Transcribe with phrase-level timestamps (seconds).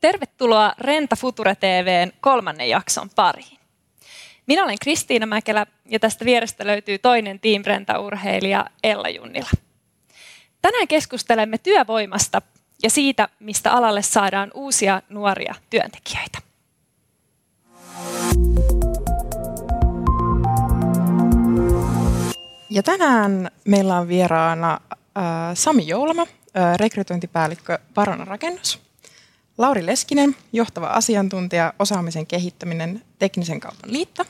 [0.00, 3.58] Tervetuloa Renta Future TVn kolmannen jakson pariin.
[4.46, 9.50] Minä olen Kristiina Mäkelä ja tästä vierestä löytyy toinen Team Renta-urheilija Ella Junnila.
[10.62, 12.42] Tänään keskustelemme työvoimasta
[12.82, 16.38] ja siitä, mistä alalle saadaan uusia nuoria työntekijöitä.
[22.70, 28.89] Ja tänään meillä on vieraana äh, Sami Joulama, äh, rekrytointipäällikkö Parona Rakennus.
[29.60, 34.24] Lauri Leskinen, johtava asiantuntija, osaamisen kehittäminen, teknisen kaupan liitto.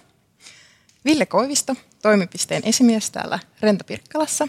[1.05, 4.49] Ville Koivisto, toimipisteen esimies täällä Renta Pirkkalassa.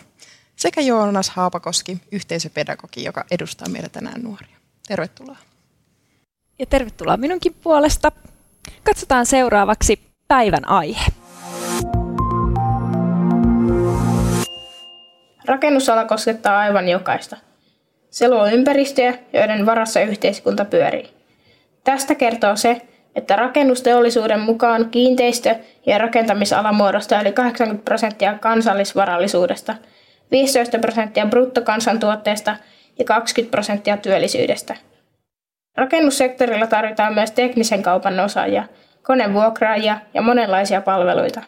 [0.55, 4.57] Sekä Joonas Haapakoski, yhteisöpedagogi, joka edustaa meillä tänään nuoria.
[4.87, 5.37] Tervetuloa.
[6.59, 8.11] Ja tervetuloa minunkin puolesta.
[8.83, 11.05] Katsotaan seuraavaksi päivän aihe.
[15.45, 17.37] Rakennusala koskettaa aivan jokaista.
[18.11, 21.09] Se luo ympäristöjä, joiden varassa yhteiskunta pyörii.
[21.83, 22.81] Tästä kertoo se,
[23.15, 25.55] että rakennusteollisuuden mukaan kiinteistö-
[25.85, 29.75] ja rakentamisala muodostaa yli 80 prosenttia kansallisvarallisuudesta,
[30.31, 32.55] 15 prosenttia bruttokansantuotteesta
[32.99, 34.75] ja 20 prosenttia työllisyydestä.
[35.77, 38.63] Rakennussektorilla tarvitaan myös teknisen kaupan osaajia,
[39.03, 41.41] konevuokraajia ja monenlaisia palveluita.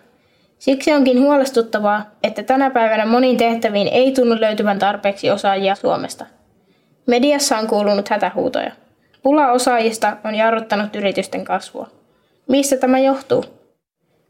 [0.59, 6.25] Siksi onkin huolestuttavaa, että tänä päivänä moniin tehtäviin ei tunnu löytyvän tarpeeksi osaajia Suomesta.
[7.07, 8.71] Mediassa on kuulunut hätähuutoja.
[9.23, 11.87] Pula osaajista on jarruttanut yritysten kasvua.
[12.49, 13.45] Mistä tämä johtuu?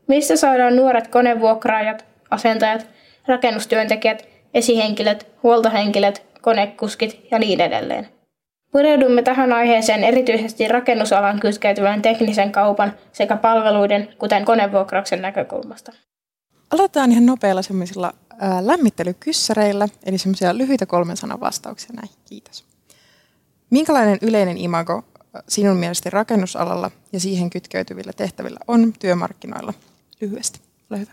[0.07, 2.87] Mistä saadaan nuoret konevuokraajat, asentajat,
[3.27, 8.07] rakennustyöntekijät, esihenkilöt, huoltohenkilöt, konekuskit ja niin edelleen?
[8.71, 15.91] Pureudumme tähän aiheeseen erityisesti rakennusalan kytkeytyvän teknisen kaupan sekä palveluiden, kuten konevuokrauksen näkökulmasta.
[16.73, 17.61] Aloitetaan ihan nopeilla
[18.61, 22.17] lämmittelykyssäreillä, eli semmoisia lyhyitä kolmen sanan vastauksia näihin.
[22.25, 22.65] Kiitos.
[23.69, 25.05] Minkälainen yleinen imago
[25.47, 29.73] sinun mielestä rakennusalalla ja siihen kytkeytyvillä tehtävillä on työmarkkinoilla?
[30.21, 31.11] Lyhyesti, ole hyvä.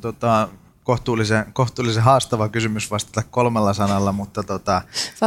[0.00, 0.48] Tota,
[0.84, 4.82] kohtuullisen, kohtuullisen haastava kysymys vastata kolmella sanalla, mutta tota,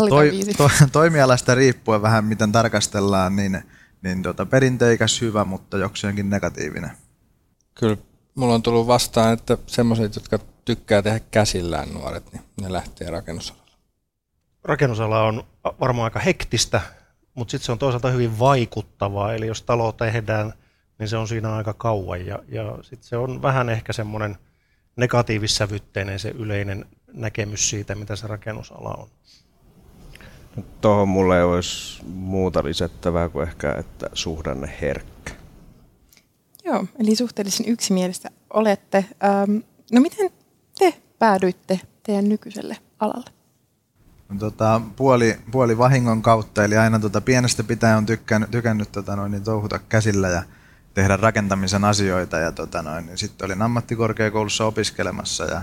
[0.10, 3.64] toi, to, toimialasta riippuen vähän miten tarkastellaan, niin,
[4.02, 6.92] niin tota, perinteikäs hyvä, mutta jokseenkin negatiivinen.
[7.76, 7.98] Kyllä
[8.36, 13.72] mulla on tullut vastaan, että semmoiset, jotka tykkää tehdä käsillään nuoret, niin ne lähtee rakennusalalle.
[14.64, 15.44] Rakennusala on
[15.80, 16.82] varmaan aika hektistä,
[17.34, 19.34] mutta sitten se on toisaalta hyvin vaikuttavaa.
[19.34, 20.54] Eli jos talo tehdään,
[21.00, 22.26] niin se on siinä aika kauan.
[22.26, 24.38] Ja, ja sitten se on vähän ehkä semmoinen
[24.96, 29.10] negatiivissävytteinen se yleinen näkemys siitä, mitä se rakennusala on.
[30.56, 35.34] No, tuohon mulle ei olisi muuta lisättävää kuin ehkä, että suhdanne herkkä.
[36.66, 39.06] Joo, eli suhteellisen yksimielistä olette.
[39.24, 39.58] Ähm,
[39.92, 40.43] no miten te
[41.24, 43.30] päädyitte teidän nykyiselle alalle?
[44.40, 49.32] Tota, puoli, puoli vahingon kautta, eli aina tota, pienestä pitäen on tykkännyt, tykännyt tota, noin,
[49.32, 50.44] niin touhuta käsillä ja
[50.94, 52.38] tehdä rakentamisen asioita.
[52.38, 55.62] Ja tota, noin, niin sitten olin ammattikorkeakoulussa opiskelemassa ja,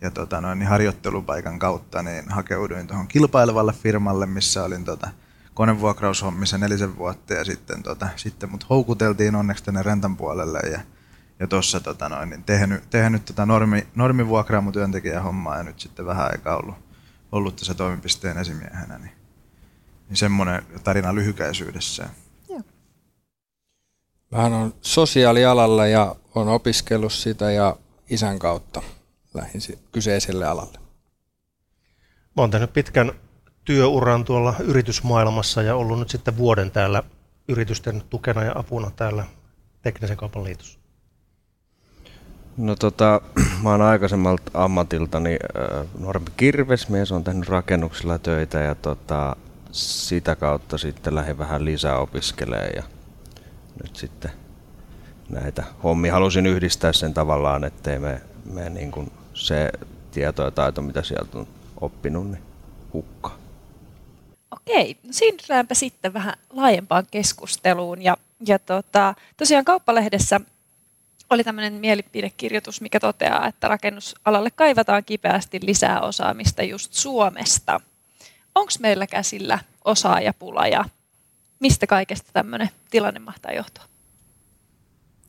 [0.00, 5.10] ja tota, noin, niin harjoittelupaikan kautta niin hakeuduin tuohon kilpailevalle firmalle, missä olin tota,
[5.54, 10.80] konevuokraushommissa nelisen vuotta ja sitten, tota, sitten mut houkuteltiin onneksi tänne rentan puolelle ja,
[11.40, 14.72] ja tuossa tota noin, niin tehnyt, tehnyt tota normi, normivuokraamu
[15.24, 16.76] hommaa ja nyt sitten vähän aikaa ollut,
[17.32, 19.12] ollut tässä toimipisteen esimiehenä, niin,
[20.08, 22.10] niin semmoinen tarina lyhykäisyydessään.
[24.32, 27.76] Vähän on sosiaalialalla ja on opiskellut sitä ja
[28.10, 28.82] isän kautta
[29.34, 29.60] lähin
[29.92, 30.78] kyseiselle alalle.
[32.36, 33.12] Mä oon tehnyt pitkän
[33.64, 37.02] työuran tuolla yritysmaailmassa ja ollut nyt sitten vuoden täällä
[37.48, 39.24] yritysten tukena ja apuna täällä
[39.82, 40.78] Teknisen kaupan liitossa.
[42.56, 43.20] No tota,
[43.62, 49.36] mä oon aikaisemmalta ammatiltani äh, nuorempi kirvesmies, on tehnyt rakennuksilla töitä ja tota,
[49.72, 52.82] sitä kautta sitten lähdin vähän lisää opiskelemaan ja
[53.82, 54.30] nyt sitten
[55.28, 58.20] näitä hommia halusin yhdistää sen tavallaan, ettei me,
[58.52, 59.72] me niin kuin se
[60.10, 61.46] tieto ja taito, mitä sieltä on
[61.80, 62.42] oppinut, niin
[62.92, 63.38] hukkaa.
[64.50, 68.02] Okei, siirrytäänpä sitten vähän laajempaan keskusteluun.
[68.02, 68.16] Ja,
[68.46, 70.40] ja tota, tosiaan Kauppalehdessä
[71.34, 77.80] oli tämmöinen mielipidekirjoitus, mikä toteaa, että rakennusalalle kaivataan kipeästi lisää osaamista just Suomesta.
[78.54, 80.84] Onko meillä käsillä osaajapula ja
[81.60, 83.84] mistä kaikesta tämmöinen tilanne mahtaa johtua?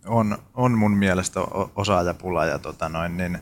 [0.06, 1.40] On, on mun mielestä
[1.76, 3.40] osaajapula ja tota noin, niin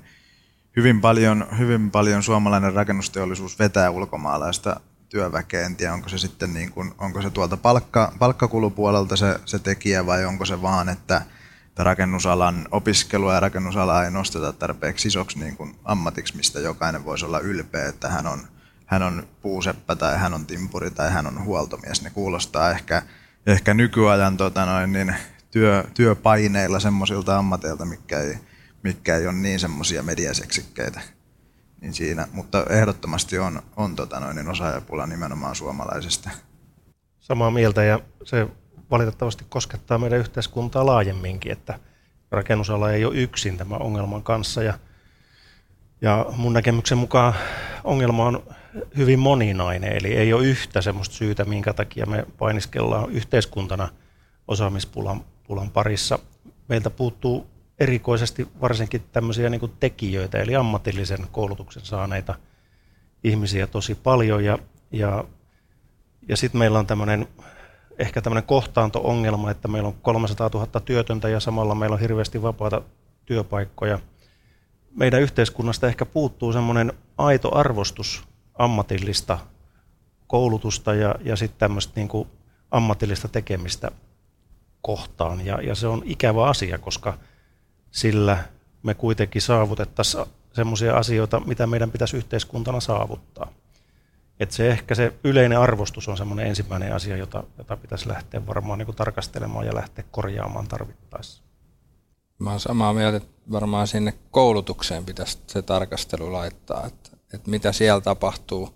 [0.76, 4.80] hyvin, paljon, hyvin paljon suomalainen rakennusteollisuus vetää ulkomaalaista
[5.10, 5.66] työväkeä.
[5.66, 10.06] En tiedä, onko se sitten niin kuin, onko se tuolta palkka, palkkakulupuolelta se, se tekijä
[10.06, 11.22] vai onko se vaan, että,
[11.72, 17.26] että rakennusalan opiskelua ja rakennusalaa ei nosteta tarpeeksi isoksi niin kuin ammatiksi, mistä jokainen voisi
[17.26, 18.48] olla ylpeä, että hän on,
[18.86, 22.02] hän on puuseppä tai hän on timpuri tai hän on huoltomies.
[22.02, 23.02] Ne kuulostaa ehkä,
[23.48, 25.16] ehkä nykyajan tota noin, niin
[25.52, 28.38] työ, työpaineilla semmoisilta ammateilta, mitkä ei,
[28.84, 31.02] mitkä ei ole niin semmoisia mediaseksikkeitä.
[31.82, 36.30] Niin siinä, mutta ehdottomasti on, on tota noin, niin osaajapula nimenomaan suomalaisesta.
[37.20, 38.48] Samaa mieltä ja se
[38.92, 41.80] valitettavasti koskettaa meidän yhteiskuntaa laajemminkin, että
[42.32, 44.64] rakennusala ei ole yksin tämän ongelman kanssa.
[44.64, 44.74] Ja,
[46.02, 47.34] ja mun näkemyksen mukaan
[47.84, 48.44] ongelma on
[48.98, 53.90] hyvin moninainen, eli ei ole yhtä semmoista syytä, minkä takia me painiskellaan yhteiskuntana
[54.48, 56.20] osaamispulan pulan parissa.
[56.68, 57.48] Meiltä puuttuu
[57.80, 62.36] erikoisesti varsinkin tämmöisiä niin kuin tekijöitä, eli ammatillisen koulutuksen saaneita
[63.24, 64.46] ihmisiä tosi paljon.
[64.46, 64.58] Ja,
[64.92, 65.24] ja,
[66.30, 67.28] ja sitten meillä on tämmöinen
[68.02, 72.82] ehkä tämmöinen kohtaanto-ongelma, että meillä on 300 000 työtöntä ja samalla meillä on hirveästi vapaata
[73.26, 74.00] työpaikkoja.
[74.96, 79.38] Meidän yhteiskunnasta ehkä puuttuu semmoinen aito arvostus ammatillista
[80.28, 82.28] koulutusta ja, ja sitten tämmöistä niin kuin
[82.72, 83.92] ammatillista tekemistä
[84.82, 85.46] kohtaan.
[85.46, 87.18] Ja, ja se on ikävä asia, koska
[87.92, 88.38] sillä
[88.84, 93.52] me kuitenkin saavutettaisiin semmoisia asioita, mitä meidän pitäisi yhteiskuntana saavuttaa.
[94.42, 98.80] Että se ehkä se yleinen arvostus on semmoinen ensimmäinen asia, jota, jota pitäisi lähteä varmaan
[98.80, 101.44] niin kuin tarkastelemaan ja lähteä korjaamaan tarvittaessa.
[102.40, 107.72] Mä olen samaa mieltä, että varmaan sinne koulutukseen pitäisi se tarkastelu laittaa, että, että mitä
[107.72, 108.74] siellä tapahtuu,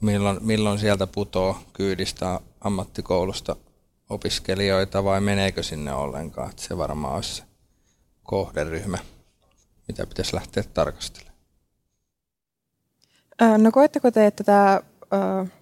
[0.00, 3.56] milloin, milloin sieltä putoo kyydistä ammattikoulusta
[4.10, 6.50] opiskelijoita vai meneekö sinne ollenkaan.
[6.50, 7.42] Että se varmaan olisi se
[8.22, 8.98] kohderyhmä,
[9.88, 11.33] mitä pitäisi lähteä tarkastelemaan.
[13.58, 14.80] No koetteko te, että tämä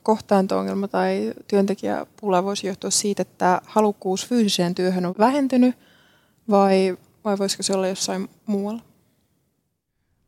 [0.02, 5.78] kohtaanto-ongelma tai työntekijäpula voisi johtua siitä, että halukkuus fyysiseen työhön on vähentynyt
[6.50, 8.82] vai, vai voisiko se olla jossain muualla?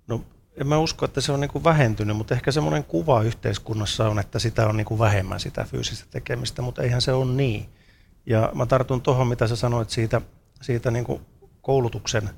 [0.07, 0.21] No
[0.61, 4.39] en mä usko, että se on niin vähentynyt, mutta ehkä semmoinen kuva yhteiskunnassa on, että
[4.39, 7.67] sitä on niin vähemmän sitä fyysistä tekemistä, mutta eihän se ole niin.
[8.27, 10.21] Ja mä tartun tuohon, mitä sä sanoit siitä,
[10.63, 11.07] siitä niin
[11.61, 12.31] koulutuksen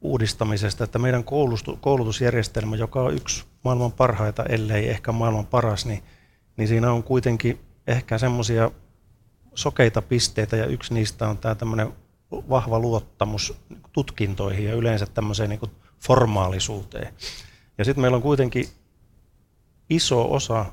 [0.00, 1.24] uudistamisesta, että meidän
[1.80, 6.02] koulutusjärjestelmä, joka on yksi maailman parhaita, ellei ehkä maailman paras, niin,
[6.56, 8.70] niin siinä on kuitenkin ehkä semmoisia
[9.54, 11.92] sokeita pisteitä, ja yksi niistä on tämä tämmöinen
[12.30, 13.54] vahva luottamus
[13.92, 15.60] tutkintoihin ja yleensä tämmöiseen niin
[16.00, 17.14] formaalisuuteen.
[17.78, 18.68] Ja sitten meillä on kuitenkin
[19.90, 20.66] iso osa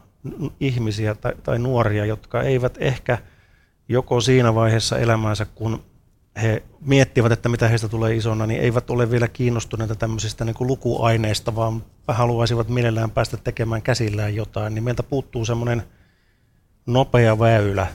[0.59, 3.17] ihmisiä tai, tai nuoria, jotka eivät ehkä
[3.89, 5.83] joko siinä vaiheessa elämäänsä, kun
[6.35, 11.55] he miettivät, että mitä heistä tulee isona, niin eivät ole vielä kiinnostuneita tämmöisistä niin lukuaineista,
[11.55, 15.83] vaan haluaisivat mielellään päästä tekemään käsillään jotain, niin meiltä puuttuu semmoinen
[16.85, 17.87] nopea väylä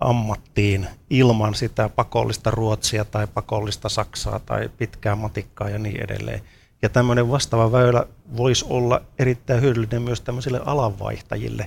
[0.00, 6.40] ammattiin ilman sitä pakollista ruotsia tai pakollista saksaa tai pitkää matikkaa ja niin edelleen.
[6.82, 8.06] Ja tämmöinen vastaava väylä
[8.36, 11.66] voisi olla erittäin hyödyllinen myös tämmöisille alanvaihtajille,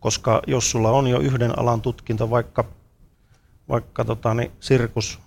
[0.00, 2.64] koska jos sulla on jo yhden alan tutkinto, vaikka,
[3.68, 5.23] vaikka tota, niin sirkus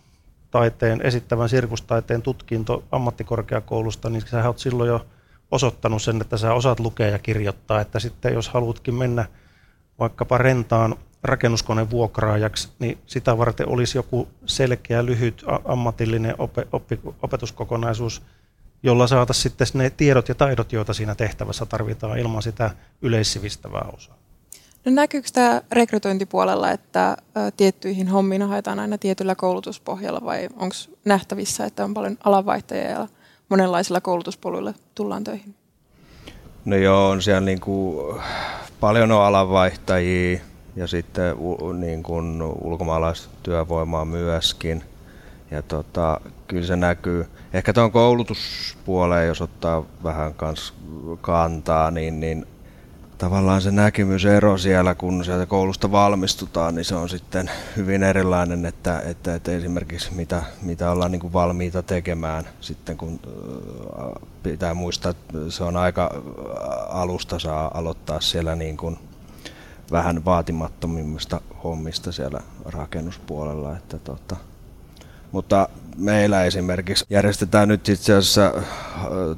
[0.52, 5.06] taiteen, esittävän sirkustaiteen tutkinto ammattikorkeakoulusta, niin sä oot silloin jo
[5.52, 9.26] osoittanut sen, että sä osaat lukea ja kirjoittaa, että sitten jos haluatkin mennä
[10.00, 18.22] vaikkapa rentaan rakennuskoneen vuokraajaksi, niin sitä varten olisi joku selkeä, lyhyt, ammatillinen op- op- opetuskokonaisuus,
[18.84, 22.72] jolla saataisiin sitten ne tiedot ja taidot, joita siinä tehtävässä tarvitaan ilman sitä
[23.02, 24.27] yleissivistävää osaa.
[24.88, 27.18] No näkyykö tämä rekrytointipuolella, että
[27.58, 30.76] tiettyihin hommiin haetaan aina tietyllä koulutuspohjalla vai onko
[31.06, 33.08] nähtävissä, että on paljon alanvaihtajia ja
[33.50, 35.56] monenlaisilla koulutuspoluilla tullaan töihin?
[36.66, 38.16] No joo, on siellä niin kuin,
[38.80, 40.40] paljon on alanvaihtajia
[40.76, 41.36] ja sitten
[41.80, 44.84] niin kuin ulkomaalaistyövoimaa myöskin.
[45.52, 47.26] Ja tota, kyllä se näkyy.
[47.54, 50.74] Ehkä tuon koulutuspuoleen, jos ottaa vähän kans
[51.22, 52.46] kantaa, niin, niin
[53.18, 59.00] tavallaan se näkemysero siellä, kun sieltä koulusta valmistutaan, niin se on sitten hyvin erilainen, että,
[59.06, 63.20] että, että esimerkiksi mitä, mitä ollaan niin kuin valmiita tekemään sitten, kun
[64.44, 66.22] pitää muistaa, että se on aika
[66.90, 68.98] alusta saa aloittaa siellä niin kuin
[69.92, 73.78] vähän vaatimattomimmista hommista siellä rakennuspuolella.
[73.78, 74.36] Että tota,
[75.32, 78.54] mutta meillä esimerkiksi järjestetään nyt itse asiassa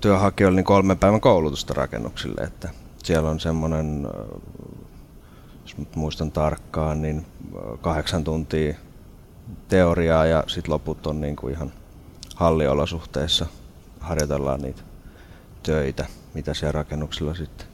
[0.01, 2.69] työnhakijoille niin kolmen päivän koulutusta rakennuksille, että
[3.03, 4.07] siellä on semmoinen,
[5.61, 7.25] jos nyt muistan tarkkaan, niin
[7.81, 8.73] kahdeksan tuntia
[9.67, 11.71] teoriaa ja sitten loput on niin kuin ihan
[12.35, 13.45] halliolosuhteissa
[13.99, 14.81] harjoitellaan niitä
[15.63, 17.67] töitä, mitä siellä rakennuksilla sitten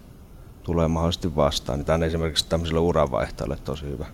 [0.64, 1.80] tulee mahdollisesti vastaan.
[1.80, 4.06] Niin tämä on esimerkiksi tämmöiselle uranvaihtajalle tosi hyvä.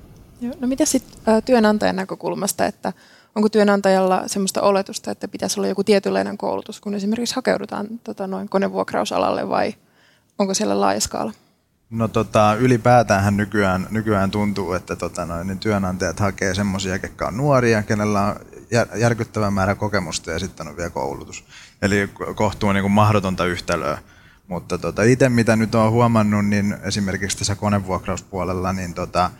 [0.42, 2.94] Joo, no mitä sitten työnantajan näkökulmasta, että
[3.36, 8.50] onko työnantajalla semmoista oletusta, että pitäisi olla joku tietynlainen koulutus, kun esimerkiksi hakeudutaan tota, noin
[8.50, 9.74] konevuokrausalalle vai
[10.42, 11.34] onko siellä laaja skaala?
[11.90, 17.38] No tota, ylipäätään nykyään, nykyään tuntuu, että tota noin, niin työnantajat hakee semmoisia, jotka on
[17.38, 18.36] nuoria, kenellä on
[18.96, 21.44] järkyttävä määrä kokemusta ja sitten on vielä koulutus.
[21.82, 23.98] Eli kohtuu niin kuin mahdotonta yhtälöä.
[24.48, 29.32] Mutta tota, itse mitä nyt olen huomannut, niin esimerkiksi tässä konevuokrauspuolella, niin tota,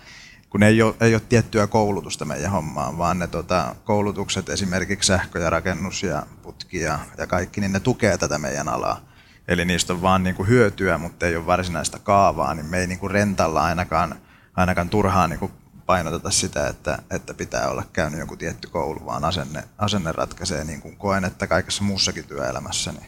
[0.50, 5.40] kun ei ole, ei ole tiettyä koulutusta meidän hommaan, vaan ne tota, koulutukset, esimerkiksi sähkö
[5.40, 9.11] ja rakennus ja putki ja, ja kaikki, niin ne tukee tätä meidän alaa.
[9.52, 12.88] Eli niistä on vaan niin kuin hyötyä, mutta ei ole varsinaista kaavaa, niin me ei
[12.88, 14.16] niin kuin rentalla ainakaan,
[14.56, 15.52] ainakaan turhaan niin kuin
[15.86, 20.82] painoteta sitä, että, että pitää olla käynyt joku tietty koulu, vaan asenne, asenne ratkaisee, niin
[20.82, 23.08] kuin koen, että kaikessa muussakin työelämässä, niin,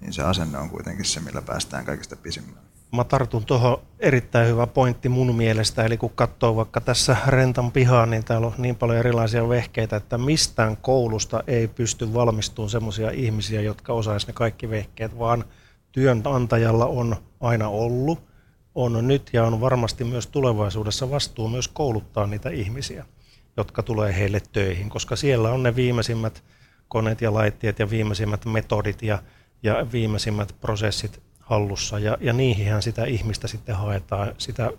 [0.00, 2.60] niin se asenne on kuitenkin se, millä päästään kaikista pisimmälle.
[2.92, 8.06] Mä tartun tuohon erittäin hyvä pointti mun mielestä, eli kun katsoo vaikka tässä rentan pihaa,
[8.06, 13.60] niin täällä on niin paljon erilaisia vehkeitä, että mistään koulusta ei pysty valmistumaan semmoisia ihmisiä,
[13.60, 15.44] jotka osaisi ne kaikki vehkeet, vaan
[15.92, 18.28] työnantajalla on aina ollut,
[18.74, 23.04] on nyt ja on varmasti myös tulevaisuudessa vastuu myös kouluttaa niitä ihmisiä,
[23.56, 26.44] jotka tulee heille töihin, koska siellä on ne viimeisimmät
[26.88, 29.22] koneet ja laitteet ja viimeisimmät metodit ja,
[29.62, 34.70] ja viimeisimmät prosessit hallussa ja, ja niihinhän sitä ihmistä sitten haetaan, sitä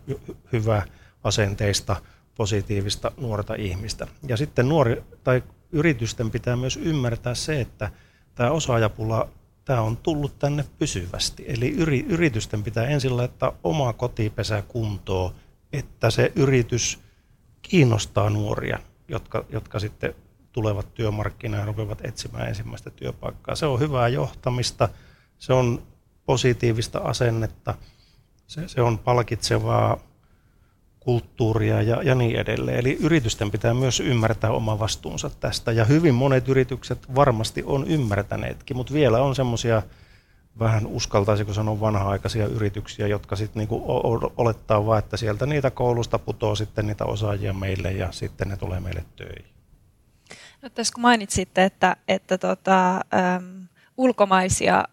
[0.52, 0.86] hyvää
[1.24, 1.96] asenteista,
[2.36, 4.08] positiivista nuorta ihmistä.
[4.28, 7.92] Ja sitten nuori tai yritysten pitää myös ymmärtää se, että
[8.36, 9.30] tämä osaajapula
[9.70, 11.46] tämä on tullut tänne pysyvästi.
[11.48, 15.36] Eli yri, yritysten pitää ensin laittaa oma kotipesä kuntoon,
[15.74, 17.00] että se yritys
[17.62, 20.16] kiinnostaa nuoria, jotka, jotka sitten
[20.52, 23.56] tulevat työmarkkinoille ja rupeavat etsimään ensimmäistä työpaikkaa.
[23.56, 24.90] Se on hyvää johtamista,
[25.40, 25.84] se on
[26.26, 27.76] positiivista asennetta,
[28.48, 30.00] se, se on palkitsevaa
[31.10, 32.80] kulttuuria ja, ja niin edelleen.
[32.80, 35.72] Eli yritysten pitää myös ymmärtää oma vastuunsa tästä.
[35.72, 39.82] Ja hyvin monet yritykset varmasti on ymmärtäneetkin, mutta vielä on semmoisia
[40.60, 43.84] vähän uskaltaisiko sanoa vanha-aikaisia yrityksiä, jotka sitten niinku
[44.38, 48.80] olettaa vaan, että sieltä niitä koulusta putoo sitten niitä osaajia meille ja sitten ne tulee
[48.80, 49.46] meille töihin.
[50.62, 54.86] No, tässä kun mainitsitte, että, että tota, äm, ulkomaisia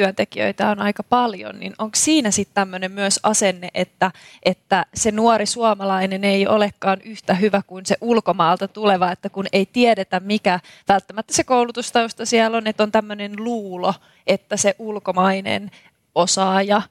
[0.00, 4.10] työntekijöitä on aika paljon, niin onko siinä sitten tämmöinen myös asenne, että,
[4.42, 9.66] että se nuori suomalainen ei olekaan yhtä hyvä kuin se ulkomaalta tuleva, että kun ei
[9.66, 13.94] tiedetä mikä välttämättä se koulutustausta siellä on, että on tämmöinen luulo,
[14.26, 15.70] että se ulkomainen
[16.14, 16.82] osaaja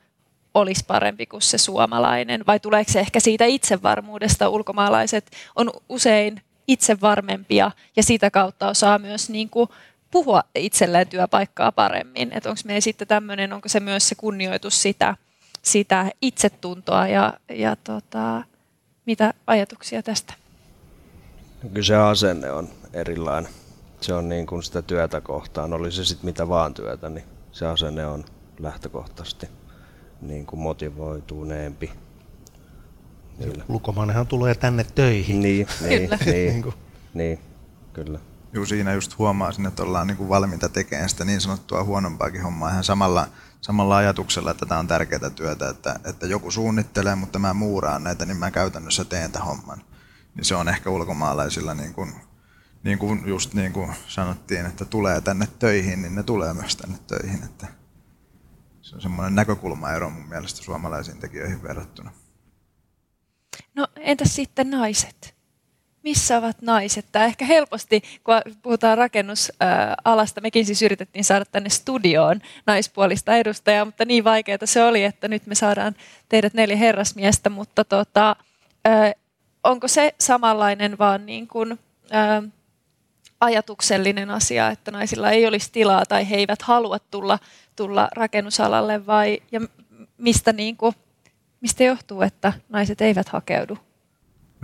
[0.53, 4.49] olisi parempi kuin se suomalainen, vai tuleeko se ehkä siitä itsevarmuudesta?
[4.49, 9.69] Ulkomaalaiset on usein itsevarmempia ja sitä kautta osaa myös niin kuin
[10.11, 12.33] puhua itselleen työpaikkaa paremmin.
[12.33, 15.15] Että onko meillä sitten tämmöinen, onko se myös se kunnioitus sitä,
[15.61, 18.43] sitä itsetuntoa ja, ja tota,
[19.05, 20.33] mitä ajatuksia tästä?
[21.63, 23.51] No kyllä se asenne on erilainen.
[24.01, 27.65] Se on niin kuin sitä työtä kohtaan, oli se sitten mitä vaan työtä, niin se
[27.65, 28.25] asenne on
[28.59, 29.47] lähtökohtaisesti
[30.21, 31.91] niin kuin motivoituneempi.
[33.67, 35.39] Lukomaanenhan tulee tänne töihin.
[35.39, 36.17] Niin, niin, kyllä.
[36.25, 36.73] niin, niin,
[37.13, 37.39] niin,
[37.93, 38.19] kyllä.
[38.53, 42.43] Juu, siinä just huomaa sinne, että ollaan niin kuin valmiita tekemään sitä niin sanottua huonompaakin
[42.43, 43.27] hommaa ihan samalla,
[43.61, 48.25] samalla ajatuksella, että tämä on tärkeää työtä, että, että joku suunnittelee, mutta mä muuraan näitä,
[48.25, 49.81] niin mä käytännössä teen tämän homman.
[50.35, 52.13] Niin se on ehkä ulkomaalaisilla, niin kuin,
[52.83, 56.97] niin kuin just niin kuin sanottiin, että tulee tänne töihin, niin ne tulee myös tänne
[57.07, 57.43] töihin.
[57.43, 57.67] Että
[58.81, 62.11] se on semmoinen näkökulmaero mun mielestä suomalaisiin tekijöihin verrattuna.
[63.75, 65.38] No entäs sitten naiset?
[66.03, 67.05] Missä ovat naiset?
[67.11, 74.05] Tämä ehkä helposti, kun puhutaan rakennusalasta, mekin siis yritettiin saada tänne studioon naispuolista edustajaa, mutta
[74.05, 75.95] niin vaikeaa se oli, että nyt me saadaan
[76.29, 78.35] teidät neljä herrasmiestä, mutta tota,
[79.63, 81.79] onko se samanlainen vaan niin kuin,
[83.39, 87.39] ajatuksellinen asia, että naisilla ei olisi tilaa tai he eivät halua tulla,
[87.75, 89.61] tulla rakennusalalle vai ja
[90.17, 90.95] mistä, niin kuin,
[91.61, 93.77] mistä johtuu, että naiset eivät hakeudu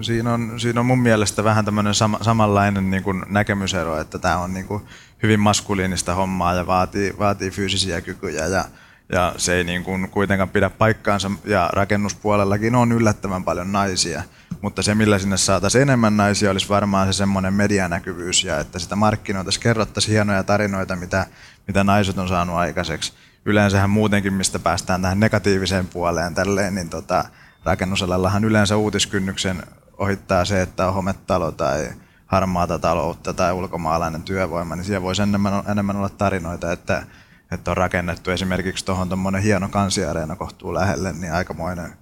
[0.01, 4.37] siinä, on, siinä on mun mielestä vähän tämmöinen sama, samanlainen niin kuin näkemysero, että tämä
[4.37, 4.83] on niin kuin
[5.23, 8.65] hyvin maskuliinista hommaa ja vaatii, vaatii fyysisiä kykyjä ja,
[9.11, 14.23] ja se ei niin kuin kuitenkaan pidä paikkaansa ja rakennuspuolellakin on yllättävän paljon naisia.
[14.61, 18.95] Mutta se, millä sinne saataisiin enemmän naisia, olisi varmaan se semmoinen medianäkyvyys ja että sitä
[18.95, 21.25] markkinoitaisiin, kerrottaisiin hienoja tarinoita, mitä,
[21.67, 23.13] mitä naiset on saanut aikaiseksi.
[23.45, 27.25] Yleensähän muutenkin, mistä päästään tähän negatiiviseen puoleen tälleen, niin tota,
[27.65, 29.63] rakennusalallahan yleensä uutiskynnyksen
[29.97, 31.89] ohittaa se, että on hometalo tai
[32.25, 37.03] harmaata taloutta tai ulkomaalainen työvoima, niin siellä voisi enemmän, enemmän olla tarinoita, että,
[37.51, 41.93] että on rakennettu esimerkiksi tuohon tuommoinen hieno kansiareena kohtuu lähelle, niin aikamoinen,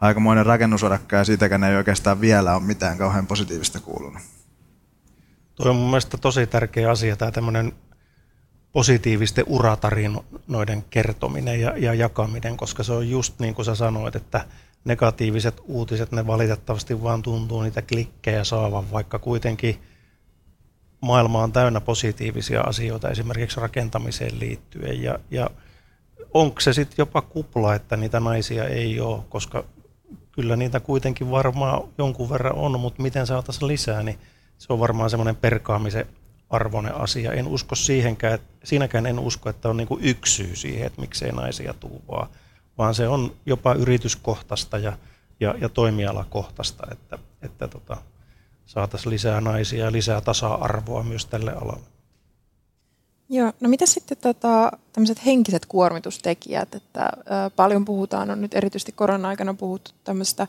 [0.00, 4.22] aikamoinen rakennusorakka ja siitäkään ei oikeastaan vielä ole mitään kauhean positiivista kuulunut.
[5.54, 7.72] Tuo on mun mielestä tosi tärkeä asia, tämä tämmöinen
[8.72, 14.44] positiivisten uratarinoiden kertominen ja, ja jakaminen, koska se on just niin kuin sä sanoit, että
[14.84, 19.82] negatiiviset uutiset, ne valitettavasti vaan tuntuu niitä klikkejä saavan, vaikka kuitenkin
[21.00, 25.02] maailma on täynnä positiivisia asioita esimerkiksi rakentamiseen liittyen.
[25.02, 25.50] Ja, ja
[26.34, 29.64] onko se sitten jopa kupla, että niitä naisia ei ole, koska
[30.32, 34.18] kyllä niitä kuitenkin varmaan jonkun verran on, mutta miten saataisiin lisää, niin
[34.58, 36.06] se on varmaan semmoinen perkaamisen
[36.50, 37.32] arvoinen asia.
[37.32, 41.74] En usko siihenkään, siinäkään en usko, että on niinku yksi syy siihen, että miksei naisia
[41.74, 42.28] tuu vaan,
[42.78, 44.92] vaan se on jopa yrityskohtaista ja,
[45.40, 47.96] ja, ja toimialakohtaista, että, että tota,
[48.66, 51.92] saataisiin lisää naisia ja lisää tasa-arvoa myös tälle alalle.
[53.28, 57.10] Joo, no mitä sitten tota, tämmöiset henkiset kuormitustekijät, että ä,
[57.56, 60.48] paljon puhutaan, on nyt erityisesti korona-aikana puhuttu tämmöistä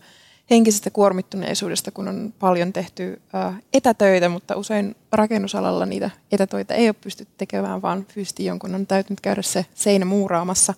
[0.50, 6.96] henkisestä kuormittuneisuudesta, kun on paljon tehty ä, etätöitä, mutta usein rakennusalalla niitä etätöitä ei ole
[7.01, 10.74] pystytty tekemään, vaan fyysisesti jonkun on täytynyt käydä se seinä muuraamassa.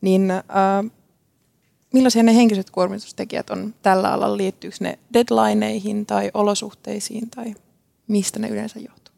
[0.00, 0.42] Niin ä,
[1.92, 4.36] millaisia ne henkiset kuormitustekijät on tällä alalla?
[4.36, 7.54] Liittyykö ne deadlineihin tai olosuhteisiin tai
[8.08, 9.14] mistä ne yleensä johtuu?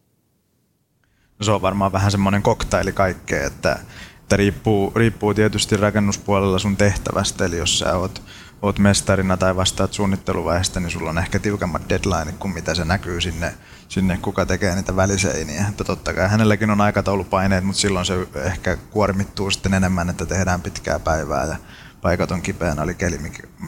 [1.39, 3.79] No se on varmaan vähän semmoinen koktaili kaikkea, että,
[4.21, 8.23] että riippuu, riippuu tietysti rakennuspuolella sun tehtävästä, eli jos sä oot,
[8.63, 13.21] oot mestarina tai vastaat suunnitteluvaiheesta, niin sulla on ehkä tiukemmat deadline kuin mitä se näkyy
[13.21, 13.55] sinne,
[13.89, 15.67] sinne kuka tekee niitä väliseiniä.
[15.69, 20.61] Että totta kai hänelläkin on aikataulupaineet, mutta silloin se ehkä kuormittuu sitten enemmän, että tehdään
[20.61, 21.57] pitkää päivää ja
[22.03, 23.19] paikat on kipeänä, oli keli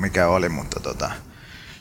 [0.00, 1.10] mikä oli, mutta tota,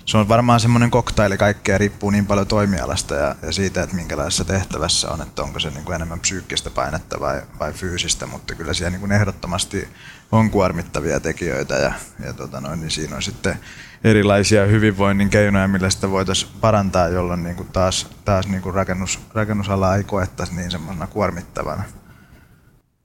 [0.06, 4.46] se on varmaan semmoinen koktaili kaikkea, riippuu niin paljon toimialasta ja, ja siitä, että minkälaisessa
[4.46, 8.74] tehtävässä on, että onko se niin kuin enemmän psyykkistä painetta vai, vai fyysistä, mutta kyllä
[8.74, 9.88] siellä niin kuin ehdottomasti
[10.32, 11.94] on kuormittavia tekijöitä ja,
[12.26, 13.56] ja tota noin, niin siinä on sitten
[14.04, 19.20] erilaisia hyvinvoinnin keinoja, millä sitä voitaisiin parantaa, jolloin niin kuin taas, taas niin kuin rakennus,
[19.34, 21.84] rakennusala ei koettaisi niin semmoisena kuormittavana.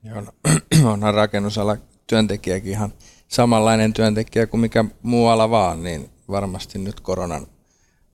[0.02, 0.32] Joo, no,
[0.92, 1.76] onhan rakennusala
[2.06, 2.92] työntekijäkin ihan
[3.28, 7.46] samanlainen työntekijä kuin mikä muualla vaan, niin varmasti nyt koronan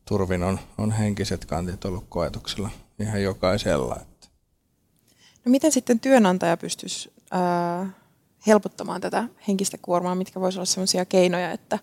[0.05, 2.70] turvin on, on henkiset kantit ollut koetuksella
[3.01, 3.96] ihan jokaisella.
[4.01, 4.29] Että.
[5.44, 7.87] No miten sitten työnantaja pystyisi ää,
[8.46, 11.79] helpottamaan tätä henkistä kuormaa, mitkä voisivat olla sellaisia keinoja, että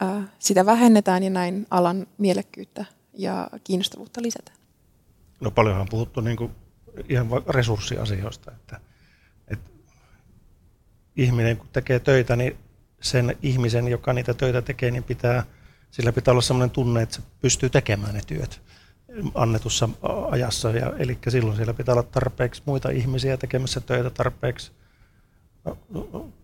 [0.00, 4.58] ää, sitä vähennetään ja näin alan mielekkyyttä ja kiinnostavuutta lisätään?
[5.40, 6.50] No paljonhan on puhuttu niin kuin
[7.08, 8.80] ihan resurssiasioista, että,
[9.48, 9.70] että
[11.16, 12.56] ihminen kun tekee töitä, niin
[13.04, 15.44] sen ihmisen, joka niitä töitä tekee, niin pitää,
[15.90, 18.60] sillä pitää olla sellainen tunne, että se pystyy tekemään ne työt
[19.34, 19.88] annetussa
[20.30, 20.70] ajassa.
[20.70, 24.72] Ja, eli silloin siellä pitää olla tarpeeksi muita ihmisiä tekemässä töitä, tarpeeksi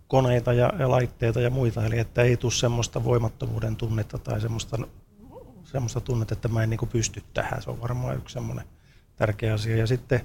[0.08, 1.86] koneita ja, ja laitteita ja muita.
[1.86, 4.78] Eli että ei tule semmoista voimattomuuden tunnetta tai semmoista,
[5.64, 7.62] semmoista tunnetta, että mä en niin pysty tähän.
[7.62, 8.64] Se on varmaan yksi semmoinen
[9.16, 9.76] tärkeä asia.
[9.76, 10.20] Ja sitten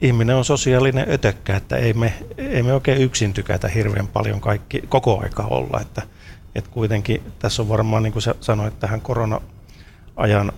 [0.00, 4.82] ihminen on sosiaalinen ötökkä, että ei me, ei me oikein yksin tykätä hirveän paljon kaikki,
[4.88, 5.80] koko aika olla.
[5.80, 6.02] Että,
[6.54, 10.52] että kuitenkin tässä on varmaan, niin kuin sä sanoit, tähän korona-ajan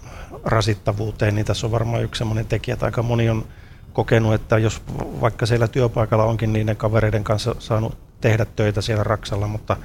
[0.45, 3.45] rasittavuuteen, niin tässä on varmaan yksi sellainen tekijä, että aika moni on
[3.93, 4.83] kokenut, että jos
[5.21, 9.77] vaikka siellä työpaikalla onkin niiden kavereiden kanssa saanut tehdä töitä siellä Raksalla, mutta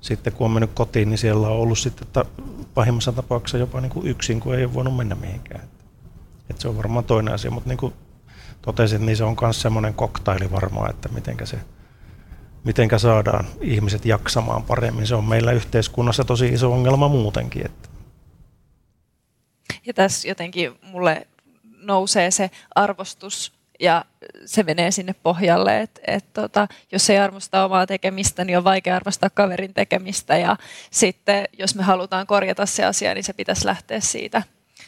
[0.00, 2.24] sitten kun on mennyt kotiin, niin siellä on ollut sitten että
[2.74, 5.64] pahimmassa tapauksessa jopa niin kuin yksin, kun ei ole voinut mennä mihinkään.
[6.50, 7.92] Että se on varmaan toinen asia, mutta niin kuin
[8.62, 11.58] totesin, niin se on myös semmoinen koktaili varmaan, että mitenkä se
[12.64, 15.06] mitenkä saadaan ihmiset jaksamaan paremmin.
[15.06, 17.66] Se on meillä yhteiskunnassa tosi iso ongelma muutenkin.
[17.66, 17.88] Että.
[19.86, 21.26] Ja tässä jotenkin mulle
[21.76, 24.04] nousee se arvostus ja
[24.46, 28.96] se menee sinne pohjalle, että et tota, jos ei arvosta omaa tekemistä, niin on vaikea
[28.96, 30.56] arvostaa kaverin tekemistä ja
[30.90, 34.42] sitten jos me halutaan korjata se asia, niin se pitäisi lähteä siitä,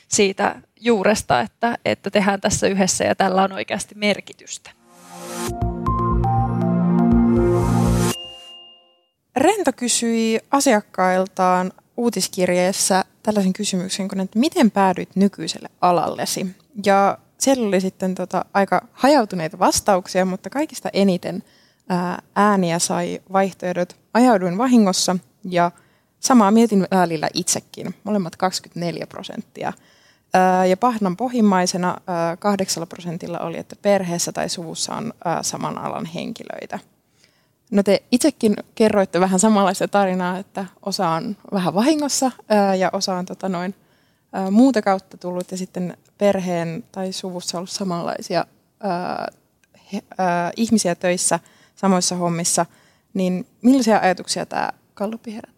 [0.08, 4.70] siitä juuresta, että, että tehdään tässä yhdessä ja tällä on oikeasti merkitystä.
[9.36, 16.46] Rento kysyi asiakkailtaan uutiskirjeessä tällaisen kysymyksen kuin, että miten päädyit nykyiselle alallesi?
[16.86, 21.42] Ja siellä oli sitten tota aika hajautuneita vastauksia, mutta kaikista eniten
[21.88, 25.70] ää, ääniä sai vaihtoehdot ajauduin vahingossa ja
[26.20, 29.72] samaa mietin välillä itsekin, molemmat 24 prosenttia.
[30.68, 31.96] Ja pahnan pohjimmaisena
[32.38, 36.78] kahdeksalla prosentilla oli, että perheessä tai suvussa on saman alan henkilöitä.
[37.70, 42.30] No te itsekin kerroitte vähän samanlaista tarinaa, että osa on vähän vahingossa
[42.78, 43.74] ja osa on tota noin,
[44.50, 48.46] muuta kautta tullut ja sitten perheen tai suvussa ollut samanlaisia
[50.56, 51.40] ihmisiä töissä
[51.76, 52.66] samoissa hommissa.
[53.14, 55.53] Niin millaisia ajatuksia tämä Kallupi herättää?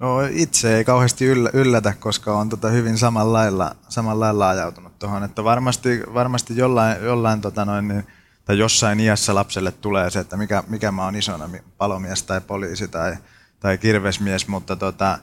[0.00, 5.24] No itse ei kauheasti yllä, yllätä, koska on tota hyvin samanlailla, samanlailla ajautunut tuohon.
[5.24, 8.06] Että varmasti, varmasti jollain, jollain tota noin, niin,
[8.44, 12.88] tai jossain iässä lapselle tulee se, että mikä, mikä mä oon isona, palomies tai poliisi
[12.88, 13.16] tai,
[13.60, 15.18] tai kirvesmies, mutta tota,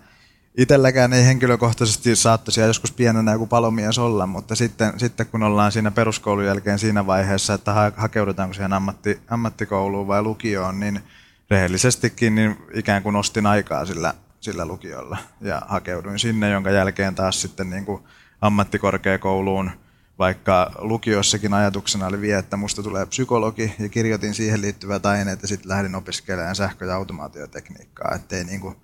[0.58, 5.92] itselläkään ei henkilökohtaisesti saattaisi joskus pienenä joku palomies olla, mutta sitten, sitten kun ollaan siinä
[5.92, 11.04] peruskoulun jälkeen siinä vaiheessa, että hakeudutaanko siihen ammatti, ammattikouluun vai lukioon, niin
[11.50, 17.42] rehellisestikin niin ikään kuin ostin aikaa sillä, sillä lukiolla ja hakeuduin sinne, jonka jälkeen taas
[17.42, 18.04] sitten niin kuin
[18.42, 19.72] ammattikorkeakouluun,
[20.20, 25.48] vaikka lukiossakin ajatuksena oli vielä, että musta tulee psykologi ja kirjoitin siihen liittyvät aineet ja
[25.48, 28.76] sitten lähdin opiskelemaan sähkö- ja automaatiotekniikkaa, ettei niin kuin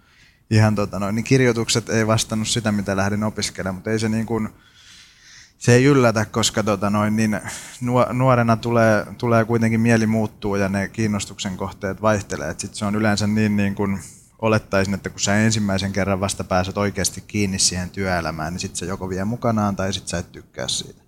[0.50, 4.26] ihan tota noin, niin kirjoitukset ei vastannut sitä, mitä lähdin opiskelemaan, mutta ei se niin
[4.26, 4.50] kuin,
[5.58, 7.40] se ei yllätä, koska tota noin, niin
[8.14, 12.56] nuorena tulee, tulee kuitenkin mieli muuttuu ja ne kiinnostuksen kohteet vaihtelee.
[12.58, 14.00] Sitten se on yleensä niin, niin kuin
[14.44, 18.86] olettaisin, että kun sä ensimmäisen kerran vasta pääset oikeasti kiinni siihen työelämään, niin sitten se
[18.86, 21.02] joko vie mukanaan tai sitten sä et tykkää siitä.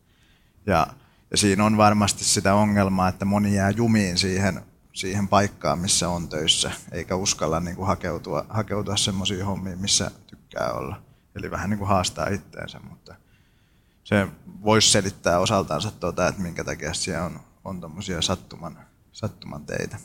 [0.65, 0.87] Ja,
[1.31, 4.61] ja siinä on varmasti sitä ongelmaa, että moni jää jumiin siihen
[4.93, 10.73] siihen paikkaan, missä on töissä, eikä uskalla niin kuin hakeutua, hakeutua semmoisiin hommiin, missä tykkää
[10.73, 11.01] olla.
[11.35, 13.15] Eli vähän niin kuin haastaa itteensä, mutta
[14.03, 14.27] se
[14.63, 18.79] voisi selittää osaltansa tuota, että minkä takia siellä on, on tuommoisia sattuman,
[19.11, 19.97] sattuman teitä.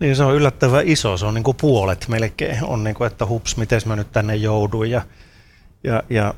[0.00, 2.64] Niin se on yllättävän iso, se on niin kuin puolet melkein.
[2.64, 4.90] On niin kuin, että hups, miten mä nyt tänne jouduin.
[4.90, 5.02] Ja,
[5.84, 6.34] ja, ja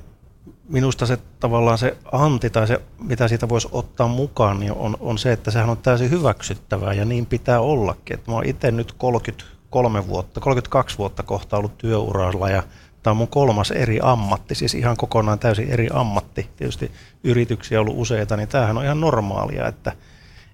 [0.69, 5.19] minusta se tavallaan se anti tai se, mitä siitä voisi ottaa mukaan, niin on, on
[5.19, 8.14] se, että sehän on täysin hyväksyttävää ja niin pitää ollakin.
[8.14, 12.62] Että mä oon itse nyt 33 vuotta, 32 vuotta kohta ollut työuralla ja
[13.03, 16.51] tämä on mun kolmas eri ammatti, siis ihan kokonaan täysin eri ammatti.
[16.57, 16.92] Tietysti
[17.25, 19.92] yrityksiä on ollut useita, niin tämähän on ihan normaalia, että,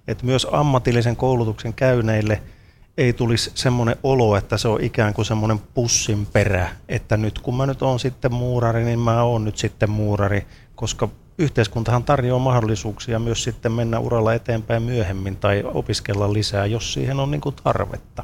[0.07, 2.41] että myös ammatillisen koulutuksen käyneille–
[2.97, 7.57] ei tulisi semmoinen olo, että se on ikään kuin semmoinen pussin perä, että nyt kun
[7.57, 13.19] mä nyt oon sitten muurari, niin mä oon nyt sitten muurari, koska yhteiskuntahan tarjoaa mahdollisuuksia
[13.19, 18.23] myös sitten mennä uralla eteenpäin myöhemmin tai opiskella lisää, jos siihen on niin kuin tarvetta.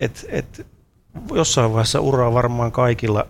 [0.00, 0.66] Et, et,
[1.34, 3.26] jossain vaiheessa uraa varmaan kaikilla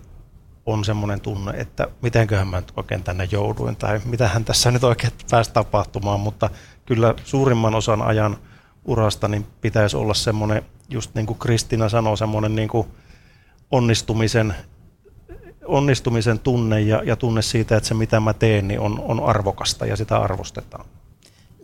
[0.65, 5.13] on semmoinen tunne, että mitenköhän mä nyt oikein tänne jouduin tai mitähän tässä nyt oikein
[5.31, 6.49] pääsi tapahtumaan, mutta
[6.85, 8.37] kyllä suurimman osan ajan–
[8.85, 12.87] urasta, niin pitäisi olla semmoinen, just niin kuin Kristina sanoi, semmoinen niin kuin
[13.71, 14.55] onnistumisen,
[15.65, 19.85] onnistumisen tunne ja, ja tunne siitä, että se mitä mä teen, niin on, on arvokasta
[19.85, 20.85] ja sitä arvostetaan.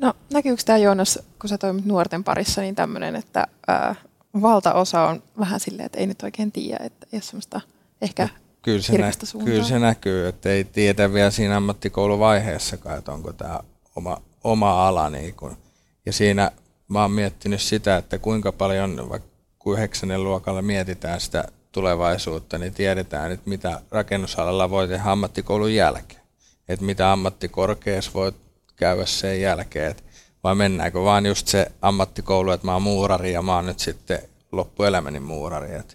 [0.02, 3.96] No näkyykö tämä Joonas, kun sä toimit nuorten parissa, niin tämmöinen, että ää,
[4.42, 7.62] valtaosa on vähän silleen, että ei nyt oikein tiedä, että ei ole semmoista
[8.02, 8.30] ehkä no,
[8.62, 9.12] kyllä se, nä-
[9.46, 13.60] kyllä se näkyy, että ei tiedä vielä siinä ammattikouluvaiheessakaan, että onko tämä
[13.96, 15.10] oma, oma ala.
[15.10, 15.58] Niin kun,
[16.06, 16.52] ja siinä
[16.88, 19.30] mä oon miettinyt sitä, että kuinka paljon vaikka
[19.68, 26.22] yhdeksännen luokalla mietitään sitä tulevaisuutta, niin tiedetään, että mitä rakennusalalla voi tehdä ammattikoulun jälkeen.
[26.68, 28.34] Että mitä ammattikorkeassa voi
[28.76, 29.92] käydä sen jälkeen.
[29.92, 30.04] Että
[30.44, 34.20] vai mennäänkö vaan just se ammattikoulu, että mä oon muurari ja mä oon nyt sitten
[34.52, 35.76] loppuelämäni muurari.
[35.76, 35.94] Että,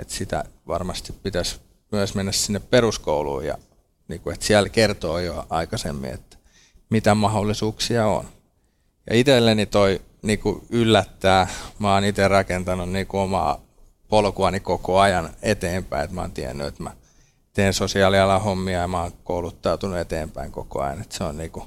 [0.00, 1.60] että sitä varmasti pitäisi
[1.92, 3.58] myös mennä sinne peruskouluun ja
[4.08, 6.36] niin kuin, että siellä kertoo jo aikaisemmin, että
[6.90, 8.24] mitä mahdollisuuksia on.
[9.10, 11.46] Ja itselleni toi niin kuin yllättää.
[11.78, 13.60] Mä oon itse rakentanut niin kuin omaa
[14.08, 16.14] polkuani koko ajan eteenpäin.
[16.14, 16.90] Mä oon tiennyt, että mä
[17.52, 21.00] teen sosiaalialan hommia ja mä oon kouluttautunut eteenpäin koko ajan.
[21.00, 21.64] Että se on niin kuin,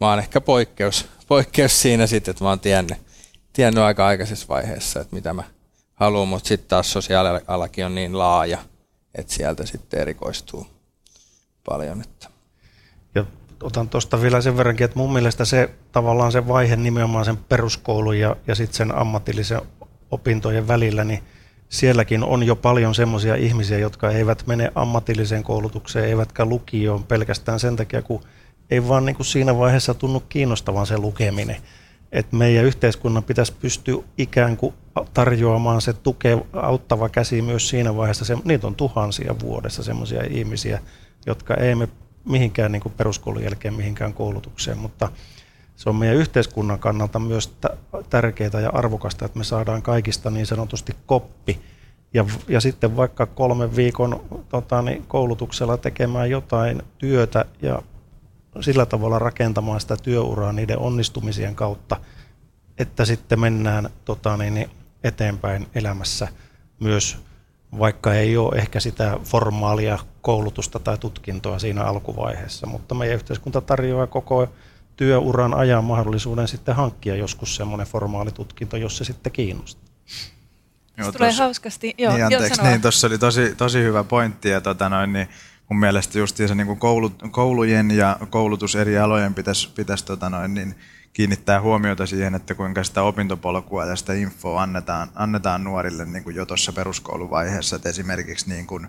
[0.00, 2.98] mä oon ehkä poikkeus, poikkeus siinä sitten, että mä oon tiennyt,
[3.52, 5.44] tiennyt aika aikaisessa vaiheessa, että mitä mä
[5.94, 8.58] haluan, mutta sitten taas sosiaalialakin on niin laaja,
[9.14, 10.66] että sieltä sitten erikoistuu
[11.64, 12.00] paljon.
[12.00, 12.31] Että
[13.62, 18.18] otan tuosta vielä sen verrankin, että mun mielestä se tavallaan se vaihe nimenomaan sen peruskoulun
[18.18, 19.60] ja, ja sitten sen ammatillisen
[20.10, 21.22] opintojen välillä, niin
[21.68, 27.76] sielläkin on jo paljon semmoisia ihmisiä, jotka eivät mene ammatilliseen koulutukseen, eivätkä lukioon pelkästään sen
[27.76, 28.22] takia, kun
[28.70, 31.56] ei vaan niin kuin siinä vaiheessa tunnu kiinnostavan se lukeminen.
[32.12, 34.74] Et meidän yhteiskunnan pitäisi pystyä ikään kuin
[35.14, 38.24] tarjoamaan se tuke, auttava käsi myös siinä vaiheessa.
[38.24, 40.80] Se, niitä on tuhansia vuodessa semmoisia ihmisiä,
[41.26, 41.88] jotka ei me
[42.24, 45.08] mihinkään niin kuin peruskoulun jälkeen mihinkään koulutukseen, mutta
[45.76, 47.56] se on meidän yhteiskunnan kannalta myös
[48.10, 51.60] tärkeää ja arvokasta, että me saadaan kaikista niin sanotusti koppi.
[52.14, 57.82] Ja, ja sitten vaikka kolmen viikon tota, niin koulutuksella tekemään jotain työtä ja
[58.60, 61.96] sillä tavalla rakentamaan sitä työuraa niiden onnistumisien kautta,
[62.78, 64.70] että sitten mennään tota, niin,
[65.04, 66.28] eteenpäin elämässä
[66.80, 67.18] myös
[67.78, 74.06] vaikka ei ole ehkä sitä formaalia koulutusta tai tutkintoa siinä alkuvaiheessa, mutta meidän yhteiskunta tarjoaa
[74.06, 74.48] koko
[74.96, 79.92] työuran ajan mahdollisuuden sitten hankkia joskus semmoinen formaali tutkinto, jos se sitten kiinnostaa.
[80.96, 81.94] Joo, tulee hauskasti.
[81.98, 84.48] Joo, niin, anteeksi, niin, tuossa oli tosi, tosi hyvä pointti.
[84.48, 85.28] Ja tota noin, niin
[85.68, 90.54] mun mielestä just se niin koulu, koulujen ja koulutus eri alojen pitäisi, pitäisi tota noin,
[90.54, 90.74] niin
[91.12, 96.36] kiinnittää huomiota siihen, että kuinka sitä opintopolkua ja sitä infoa annetaan, annetaan nuorille niin kuin
[96.36, 97.76] jo tuossa peruskouluvaiheessa.
[97.76, 98.88] Että esimerkiksi niin kuin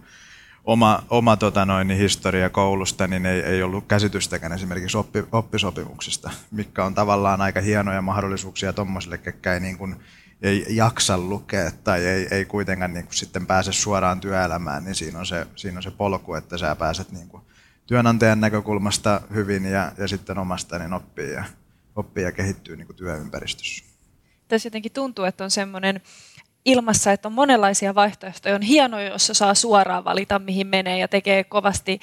[0.63, 6.85] oma, oma tota noin, historia koulusta niin ei, ei ollut käsitystäkään esimerkiksi oppi, oppisopimuksista, mikä
[6.85, 9.95] on tavallaan aika hienoja mahdollisuuksia tuommoisille, ketkä ei, niin kuin,
[10.41, 15.19] ei jaksa lukea tai ei, ei kuitenkaan niin kuin sitten pääse suoraan työelämään, niin siinä
[15.19, 17.43] on se, siinä on se polku, että sä pääset niin kuin
[17.87, 21.43] työnantajan näkökulmasta hyvin ja, ja sitten omasta niin oppii ja,
[21.95, 23.85] oppii ja kehittyy niin kuin työympäristössä.
[24.47, 26.01] Tässä jotenkin tuntuu, että on semmoinen
[26.65, 28.55] ilmassa, että on monenlaisia vaihtoehtoja.
[28.55, 31.99] On hienoa, jos saa suoraan valita, mihin menee ja tekee kovasti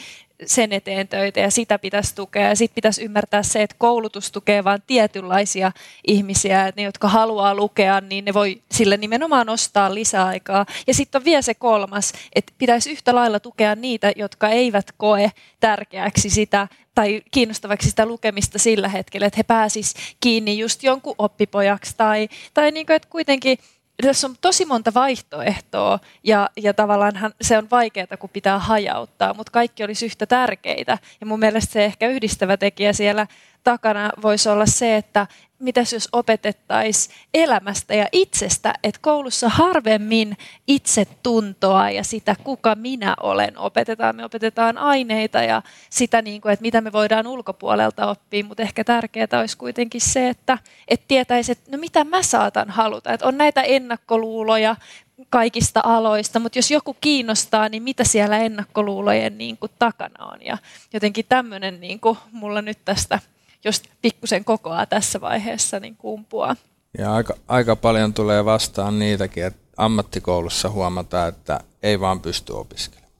[0.46, 2.48] sen eteen töitä ja sitä pitäisi tukea.
[2.48, 5.72] Ja sitten pitäisi ymmärtää se, että koulutus tukee vain tietynlaisia
[6.06, 10.66] ihmisiä, että ne, jotka haluaa lukea, niin ne voi sille nimenomaan ostaa lisäaikaa.
[10.86, 15.32] Ja sitten on vielä se kolmas, että pitäisi yhtä lailla tukea niitä, jotka eivät koe
[15.60, 21.94] tärkeäksi sitä tai kiinnostavaksi sitä lukemista sillä hetkellä, että he pääsis kiinni just jonkun oppipojaksi
[21.96, 23.58] tai, tai niin kuin, että kuitenkin
[24.00, 29.52] tässä on tosi monta vaihtoehtoa ja, ja tavallaan se on vaikeaa, kun pitää hajauttaa, mutta
[29.52, 30.98] kaikki olisi yhtä tärkeitä.
[31.20, 33.26] Ja mun mielestä se ehkä yhdistävä tekijä siellä
[33.64, 35.26] takana voisi olla se, että
[35.60, 43.58] mitäs jos opetettaisiin elämästä ja itsestä, että koulussa harvemmin itsetuntoa ja sitä, kuka minä olen,
[43.58, 44.16] opetetaan.
[44.16, 48.84] Me opetetaan aineita ja sitä, niin kuin, että mitä me voidaan ulkopuolelta oppia, mutta ehkä
[48.84, 53.12] tärkeää olisi kuitenkin se, että, että tietäisi, että no mitä mä saatan haluta.
[53.12, 54.76] Että on näitä ennakkoluuloja
[55.30, 60.42] kaikista aloista, mutta jos joku kiinnostaa, niin mitä siellä ennakkoluulojen niin kuin, takana on.
[60.42, 60.58] Ja
[60.92, 63.18] jotenkin tämmöinen niin kuin, mulla nyt tästä
[63.64, 66.56] jos pikkusen kokoaa tässä vaiheessa niin kumpua.
[66.98, 73.12] Ja aika, aika paljon tulee vastaan niitäkin, että ammattikoulussa huomataan, että ei vaan pysty opiskelemaan.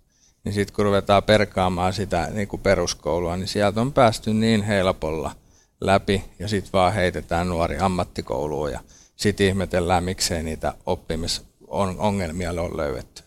[0.44, 5.32] Niin sitten kun ruvetaan perkaamaan sitä niin kuin peruskoulua, niin sieltä on päästy niin helpolla
[5.80, 8.80] läpi ja sitten vaan heitetään nuori ammattikouluun ja
[9.16, 13.22] sitten ihmetellään, miksei niitä oppimisongelmia ole löydetty.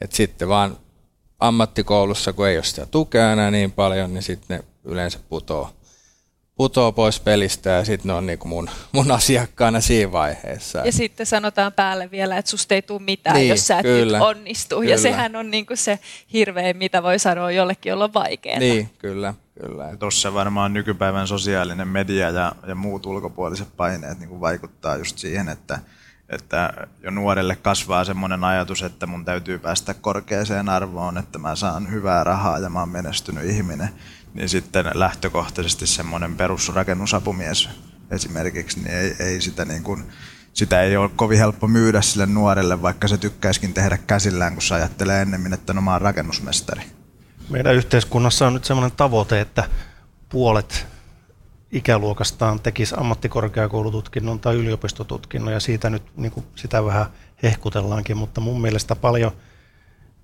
[0.00, 0.76] Et sitten vaan
[1.38, 5.72] ammattikoulussa, kun ei ole sitä tukea enää niin paljon, niin sitten ne yleensä putoaa
[6.56, 10.78] putoo pois pelistä ja sitten ne on niinku mun, mun asiakkaana siinä vaiheessa.
[10.78, 14.18] Ja sitten sanotaan päälle vielä, että susta ei tule mitään, niin, jos sä et kyllä,
[14.18, 14.76] nyt onnistu.
[14.76, 14.90] Kyllä.
[14.90, 15.98] Ja sehän on niinku se
[16.32, 18.58] hirveä, mitä voi sanoa jollekin, jolla on vaikeaa.
[18.58, 19.34] Niin, kyllä.
[19.62, 19.96] kyllä.
[19.98, 25.78] Tuossa varmaan nykypäivän sosiaalinen media ja, ja muut ulkopuoliset paineet niin vaikuttaa just siihen, että,
[26.28, 31.90] että jo nuorelle kasvaa semmoinen ajatus, että mun täytyy päästä korkeaseen arvoon, että mä saan
[31.90, 33.88] hyvää rahaa ja mä oon menestynyt ihminen
[34.36, 37.68] niin sitten lähtökohtaisesti semmoinen perusrakennusapumies
[38.10, 40.04] esimerkiksi, niin ei, ei sitä, niin kuin,
[40.52, 44.74] sitä ei ole kovin helppo myydä sille nuorelle, vaikka se tykkäisikin tehdä käsillään, kun se
[44.74, 46.82] ajattelee ennemmin, että no mä oon rakennusmestari.
[47.48, 49.64] Meidän yhteiskunnassa on nyt semmoinen tavoite, että
[50.28, 50.86] puolet
[51.72, 57.06] ikäluokastaan tekisi ammattikorkeakoulututkinnon tai yliopistotutkinnon, ja siitä nyt niin kuin sitä vähän
[57.42, 59.32] hehkutellaankin, mutta mun mielestä paljon–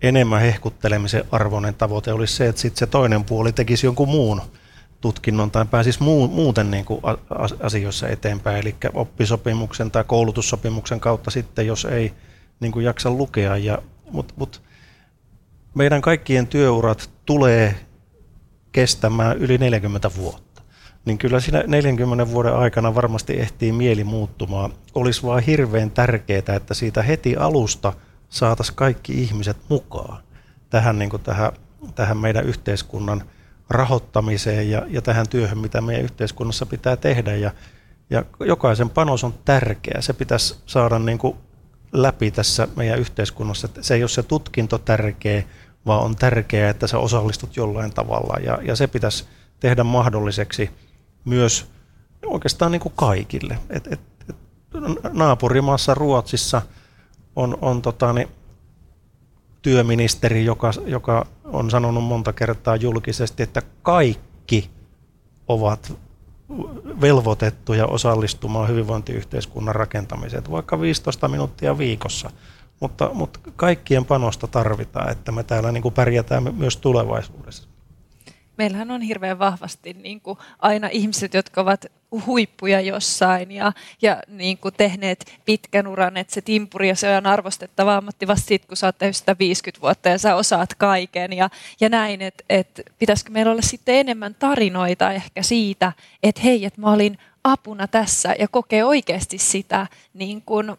[0.02, 4.42] enemmän hehkuttelemisen arvoinen tavoite olisi se, että sit se toinen puoli tekisi jonkun muun
[5.00, 7.00] tutkinnon tai pääsisi muu, muuten niin kuin
[7.60, 12.12] asioissa eteenpäin, eli oppisopimuksen tai koulutussopimuksen kautta sitten, jos ei
[12.60, 13.56] niin kuin jaksa lukea.
[13.56, 13.78] Ja,
[14.10, 14.62] mut, mut,
[15.74, 17.74] meidän kaikkien työurat tulee
[18.72, 20.51] kestämään yli 40 vuotta.
[21.04, 24.72] Niin kyllä siinä 40 vuoden aikana varmasti ehtii mieli muuttumaan.
[24.94, 27.92] Olisi vaan hirveän tärkeää, että siitä heti alusta–
[28.32, 30.22] saataisiin kaikki ihmiset mukaan
[30.70, 31.52] tähän, niin kuin tähän,
[31.94, 33.22] tähän meidän yhteiskunnan
[33.70, 37.36] rahoittamiseen ja, ja tähän työhön, mitä meidän yhteiskunnassa pitää tehdä.
[37.36, 37.50] Ja,
[38.10, 40.00] ja jokaisen panos on tärkeä.
[40.00, 41.36] Se pitäisi saada niin kuin
[41.92, 43.68] läpi tässä meidän yhteiskunnassa.
[43.80, 45.42] Se ei ole se tutkinto tärkeä,
[45.86, 48.36] vaan on tärkeää, että sä osallistut jollain tavalla.
[48.44, 49.24] Ja, ja se pitäisi
[49.60, 50.70] tehdä mahdolliseksi
[51.24, 51.66] myös
[52.26, 53.58] oikeastaan niin kuin kaikille.
[53.70, 54.36] Et, et, et
[55.12, 56.62] naapurimaassa Ruotsissa–
[57.36, 58.28] on, on tota, niin,
[59.62, 64.70] työministeri, joka, joka on sanonut monta kertaa julkisesti, että kaikki
[65.48, 65.92] ovat
[67.00, 72.30] velvoitettuja osallistumaan hyvinvointiyhteiskunnan rakentamiseen, vaikka 15 minuuttia viikossa.
[72.80, 77.68] Mutta, mutta kaikkien panosta tarvitaan, että me täällä niin kuin pärjätään myös tulevaisuudessa
[78.62, 81.86] meillähän on hirveän vahvasti niin kuin aina ihmiset, jotka ovat
[82.26, 83.72] huippuja jossain ja,
[84.02, 88.48] ja niin kuin tehneet pitkän uran, että se timpuri ja se on arvostettava ammatti vasta
[88.48, 91.32] sitten, kun sä oot sitä 50 vuotta ja sä osaat kaiken.
[91.32, 96.64] Ja, ja näin, että että pitäisikö meillä olla sitten enemmän tarinoita ehkä siitä, että hei,
[96.64, 100.76] että mä olin apuna tässä ja kokee oikeasti sitä niin kuin,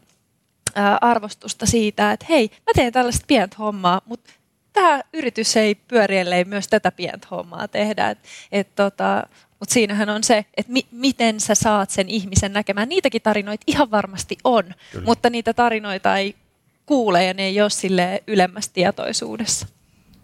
[1.01, 4.31] arvostusta siitä, että hei, mä teen tällaista pientä hommaa, mutta
[4.73, 8.09] tämä yritys ei pyöri, ellei myös tätä pientä hommaa tehdä.
[8.09, 8.19] Et,
[8.51, 9.23] et tota,
[9.59, 12.89] mutta siinähän on se, että mi- miten sä saat sen ihmisen näkemään.
[12.89, 15.05] Niitäkin tarinoita ihan varmasti on, Kyllä.
[15.05, 16.35] mutta niitä tarinoita ei
[16.85, 19.67] kuule ja ne ei ole sille ylemmässä tietoisuudessa.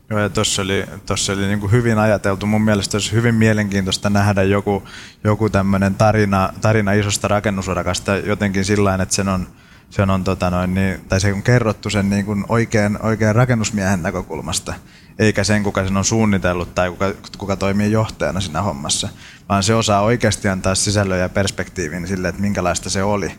[0.10, 2.46] Joo, ja tuossa oli, tossa oli niin kuin hyvin ajateltu.
[2.46, 4.84] Mun mielestä olisi hyvin mielenkiintoista nähdä joku,
[5.24, 9.48] joku tämmöinen tarina, tarina isosta rakennusurakasta jotenkin sillä että sen on,
[9.90, 14.04] sen on, tota noin, niin, tai se on kerrottu sen niin kuin oikean, oikean rakennusmiehen
[14.04, 14.74] näkökulmasta,
[15.20, 19.10] eikä sen, kuka sen on suunnitellut tai kuka, kuka toimii johtajana siinä hommassa,
[19.50, 23.32] vaan se osaa oikeasti antaa sisällön ja perspektiivin sille, että minkälaista se oli,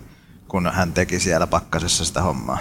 [0.49, 2.59] kun hän teki siellä pakkasessa sitä hommaa.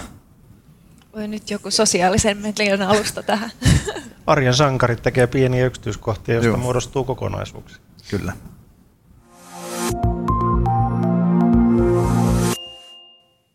[1.16, 3.50] Voi nyt joku sosiaalisen median alusta tähän.
[4.26, 6.56] Arjen sankarit tekee pieniä yksityiskohtia, joista Joo.
[6.56, 7.78] muodostuu kokonaisuuksia.
[8.10, 8.32] Kyllä.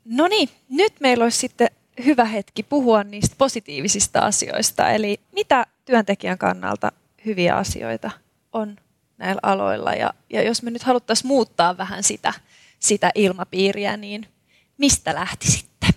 [0.06, 1.68] No niin, nyt meillä olisi sitten
[2.06, 4.90] hyvä hetki puhua niistä positiivisista asioista.
[4.90, 6.92] Eli mitä työntekijän kannalta
[7.26, 8.12] hyviä asioita
[8.54, 8.76] on
[9.18, 9.94] näillä aloilla.
[9.94, 12.34] Ja, ja jos me nyt haluttaisiin muuttaa vähän sitä,
[12.80, 14.28] sitä ilmapiiriä, niin
[14.78, 15.88] mistä lähtisitte?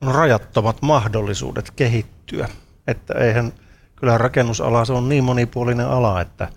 [0.00, 2.48] No, rajattomat mahdollisuudet kehittyä.
[2.86, 3.52] Että eihän,
[3.96, 6.48] kyllä rakennusala se on niin monipuolinen ala, että,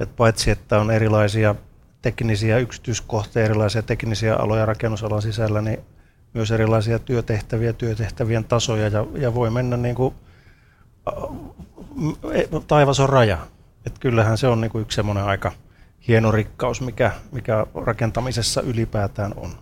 [0.00, 1.54] että paitsi että on erilaisia
[2.02, 5.78] teknisiä yksityiskohtia, erilaisia teknisiä aloja rakennusalan sisällä, niin
[6.34, 10.14] myös erilaisia työtehtäviä, työtehtävien tasoja ja, ja voi mennä niin kuin,
[12.32, 13.46] e, taivas on raja.
[13.86, 15.52] Et kyllähän se on niin kuin yksi semmoinen aika
[16.08, 19.58] hieno rikkaus, mikä, mikä rakentamisessa ylipäätään on.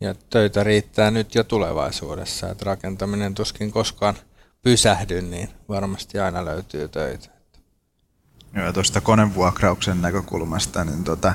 [0.00, 4.14] Ja töitä riittää nyt jo tulevaisuudessa, että rakentaminen tuskin koskaan
[4.62, 7.28] pysähdy, niin varmasti aina löytyy töitä.
[8.54, 11.32] Joo, ja tuosta konevuokrauksen näkökulmasta, niin tota,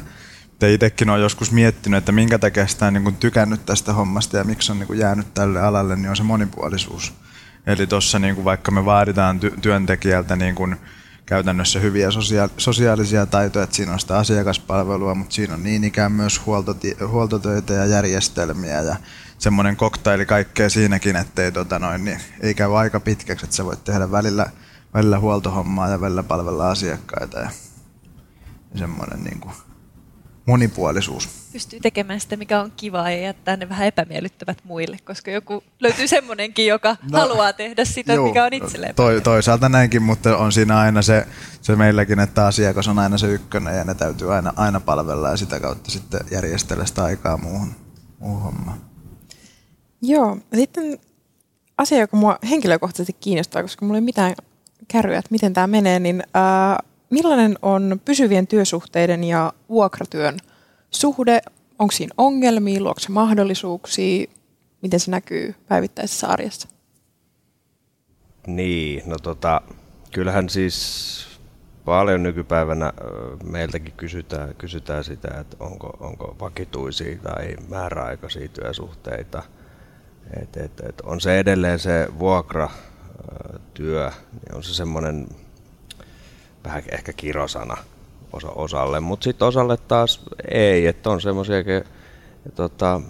[0.59, 4.37] te itsekin olen joskus miettinyt, että minkä takia sitä on niin kuin tykännyt tästä hommasta
[4.37, 7.13] ja miksi on niin kuin jäänyt tälle alalle, niin on se monipuolisuus.
[7.67, 10.75] Eli tuossa niin kuin vaikka me vaaditaan ty- työntekijältä niin kuin
[11.25, 16.11] käytännössä hyviä sosia- sosiaalisia taitoja, että siinä on sitä asiakaspalvelua, mutta siinä on niin ikään
[16.11, 18.95] myös huoltoti- huoltotöitä ja järjestelmiä ja
[19.37, 23.83] semmoinen koktaili kaikkea siinäkin, ettei tota noin, niin ei käy aika pitkäksi, että sä voit
[23.83, 24.49] tehdä välillä,
[24.93, 27.49] välillä huoltohommaa ja välillä palvella asiakkaita ja,
[28.73, 29.55] ja semmoinen niin kuin
[30.45, 31.29] monipuolisuus.
[31.53, 36.08] Pystyy tekemään sitä, mikä on kivaa ja jättää ne vähän epämiellyttävät muille, koska joku löytyy
[36.08, 40.51] semmoinenkin, joka no, haluaa tehdä sitä, juu, mikä on itselleen toi, Toisaalta näinkin, mutta on
[40.51, 41.27] siinä aina se,
[41.62, 45.38] se meilläkin, että asiakas on aina se ykkönen ja ne täytyy aina, aina palvella ja
[45.38, 47.75] sitä kautta sitten järjestellä sitä aikaa muuhun,
[48.19, 48.77] muuhun hommaan.
[50.01, 50.99] Joo, sitten
[51.77, 54.36] asia, joka mua henkilökohtaisesti kiinnostaa, koska mulla ei mitään
[54.88, 56.77] kärryä, että miten tämä menee, niin äh,
[57.15, 60.38] millainen on pysyvien työsuhteiden ja vuokratyön
[60.91, 61.41] suhde?
[61.80, 64.28] Onko siinä ongelmia, luokse se mahdollisuuksia?
[64.82, 66.67] Miten se näkyy päivittäisessä arjessa?
[68.47, 69.62] Niin, no tota,
[70.13, 71.28] kyllähän siis
[71.86, 72.93] paljon nykypäivänä
[73.43, 79.43] meiltäkin kysytään, kysytään sitä, että onko, onko vakituisia tai määräaikaisia työsuhteita.
[80.41, 85.28] Et, et, et on se edelleen se vuokratyö, niin on se semmoinen
[86.65, 87.78] vähän ehkä kirosana
[88.34, 91.56] osa, osalle, mutta sitten osalle taas ei, että on semmoisia,
[92.56, 93.01] tota,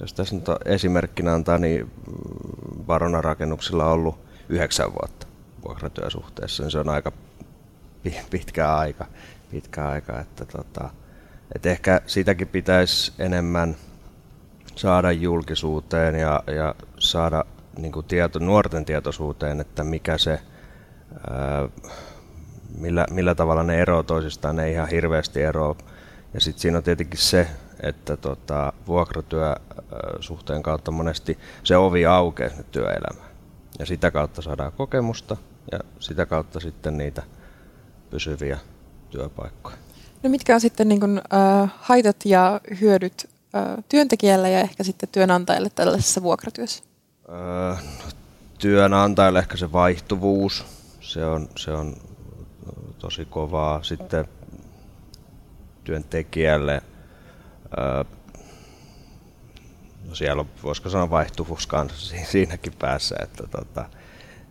[0.00, 1.90] jos tässä nyt esimerkkinä antaa, niin
[2.86, 5.26] varonarakennuksilla on ollut yhdeksän vuotta
[5.64, 7.12] vuokratyösuhteessa, niin se on aika
[8.30, 9.06] pitkä aika,
[9.50, 10.90] pitkä aika että tota,
[11.54, 13.76] et ehkä sitäkin pitäisi enemmän
[14.76, 17.44] saada julkisuuteen ja, ja saada
[17.78, 20.40] niin tieto, nuorten tietoisuuteen, että mikä se
[21.30, 21.68] ää,
[22.80, 25.76] millä, millä tavalla ne eroavat toisistaan, ne ei ihan hirveästi eroa.
[26.34, 27.48] Ja sitten siinä on tietenkin se,
[27.80, 33.30] että tota, vuokratyösuhteen kautta monesti se ovi aukeaa sinne työelämään.
[33.78, 35.36] Ja sitä kautta saadaan kokemusta
[35.72, 37.22] ja sitä kautta sitten niitä
[38.10, 38.58] pysyviä
[39.10, 39.76] työpaikkoja.
[40.22, 45.08] No mitkä on sitten niin kun, äh, haitat ja hyödyt äh, työntekijälle ja ehkä sitten
[45.12, 46.84] työnantajalle tällaisessa vuokratyössä?
[47.72, 47.82] Äh,
[48.58, 50.64] työnantajalle ehkä se vaihtuvuus,
[51.00, 51.96] se on, se on
[52.98, 53.82] tosi kovaa.
[53.82, 54.24] Sitten
[55.84, 56.82] työntekijälle,
[60.08, 61.68] no siellä on, voisiko sanoa vaihtuvuus
[62.24, 63.84] siinäkin päässä, että, tota,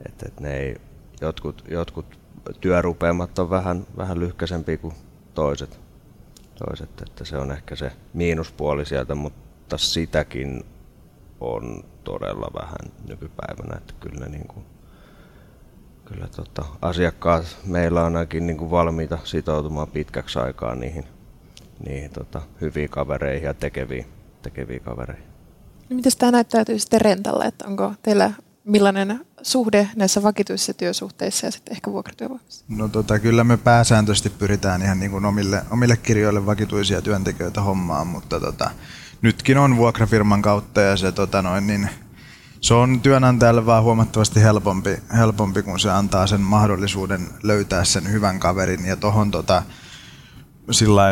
[0.05, 0.75] että, että ne ei,
[1.21, 2.19] jotkut, jotkut
[2.61, 4.93] työrupeamat on vähän, vähän lyhkäisempiä kuin
[5.33, 5.79] toiset.
[6.65, 10.63] toiset, että se on ehkä se miinuspuoli sieltä, mutta sitäkin
[11.39, 14.65] on todella vähän nykypäivänä, että kyllä ne niin kuin
[16.07, 21.03] kyllä tota, asiakkaat meillä on ainakin niin kuin valmiita sitoutumaan pitkäksi aikaa niihin,
[21.87, 24.05] niihin tota, hyviin kavereihin ja tekeviin,
[24.41, 25.27] tekeviin kavereihin.
[25.89, 28.31] No, miten tämä näyttäytyy sitten rentalle, että onko teillä
[28.63, 32.65] millainen suhde näissä vakituisissa työsuhteissa ja sitten ehkä vuokratyövoimassa?
[32.69, 38.07] No tota, kyllä me pääsääntöisesti pyritään ihan niin kuin omille, omille kirjoille vakituisia työntekijöitä hommaan,
[38.07, 38.71] mutta tota,
[39.21, 41.89] nytkin on vuokrafirman kautta ja se, tota noin, niin,
[42.61, 48.39] se on työnantajalle vaan huomattavasti helpompi, helpompi, kun se antaa sen mahdollisuuden löytää sen hyvän
[48.39, 48.85] kaverin.
[48.85, 49.63] Ja tohon tota,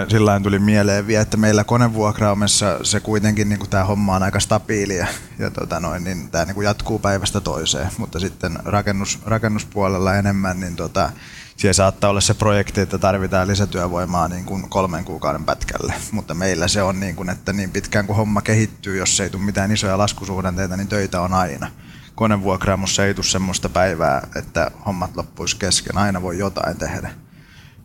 [0.10, 5.08] sillä tuli mieleen vielä, että meillä konevuokraamessa se kuitenkin niin tämä homma on aika stabiilia
[5.40, 10.76] ja tota noin, niin tämä niin jatkuu päivästä toiseen, mutta sitten rakennus, rakennuspuolella enemmän, niin
[10.76, 11.10] tota,
[11.56, 16.68] siellä saattaa olla se projekti, että tarvitaan lisätyövoimaa niin kuin kolmen kuukauden pätkälle, mutta meillä
[16.68, 19.98] se on niin kuin, että niin pitkään kuin homma kehittyy, jos ei tule mitään isoja
[19.98, 21.72] laskusuhdanteita, niin töitä on aina.
[22.16, 27.12] Konevuokraamussa ei tule semmoista päivää, että hommat loppuisi kesken, aina voi jotain tehdä.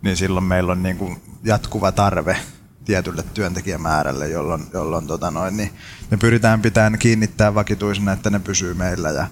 [0.02, 2.36] Niin silloin meillä on niin kuin jatkuva tarve
[2.84, 5.72] tietylle työntekijämäärälle, jolloin, jolloin tota noin, niin
[6.10, 9.26] me pyritään pitämään kiinnittää vakituisena, että ne pysyy meillä ja,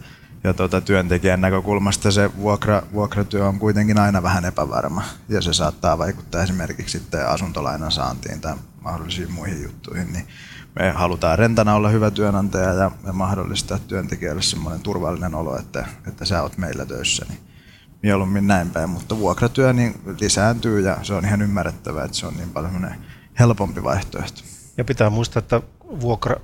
[0.45, 5.03] ja tota, työntekijän näkökulmasta se vuokra, vuokratyö on kuitenkin aina vähän epävarma.
[5.29, 10.27] Ja se saattaa vaikuttaa esimerkiksi sitten asuntolainan saantiin tai mahdollisiin muihin juttuihin, niin
[10.75, 16.25] me halutaan rentana olla hyvä työnantaja ja, ja mahdollistaa työntekijälle semmoinen turvallinen olo, että, että
[16.25, 17.41] sä oot meillä töissä, niin
[18.03, 22.35] mieluummin näin päin, mutta vuokratyö niin lisääntyy ja se on ihan ymmärrettävää, että se on
[22.37, 22.91] niin paljon
[23.39, 24.43] helpompi vaihtoehto.
[24.77, 25.63] Ja pitää muistaa, että
[26.01, 26.37] vuokra,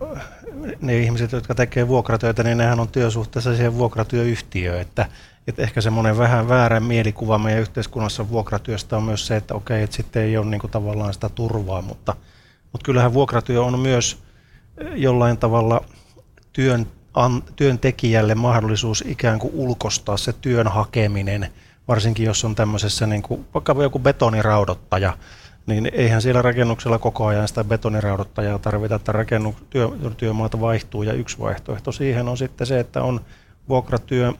[0.80, 5.06] ne ihmiset, jotka tekee vuokratyötä, niin nehän on työsuhteessa siihen vuokratyöyhtiöön, että,
[5.46, 9.96] että ehkä semmoinen vähän väärä mielikuva meidän yhteiskunnassa vuokratyöstä on myös se, että okei, että
[9.96, 12.16] sitten ei ole niin kuin tavallaan sitä turvaa, mutta,
[12.72, 14.18] mutta kyllähän vuokratyö on myös
[14.94, 15.84] jollain tavalla
[16.52, 21.48] työn an, työntekijälle mahdollisuus ikään kuin ulkostaa se työn hakeminen,
[21.88, 25.18] varsinkin jos on tämmöisessä niin kuin, vaikka joku betoniraudottaja,
[25.66, 31.12] niin eihän siellä rakennuksella koko ajan sitä betoniraudottajaa tarvita, että rakennu, työ, työmaata vaihtuu ja
[31.12, 33.20] yksi vaihtoehto siihen on sitten se, että on
[33.68, 34.32] vuokratyö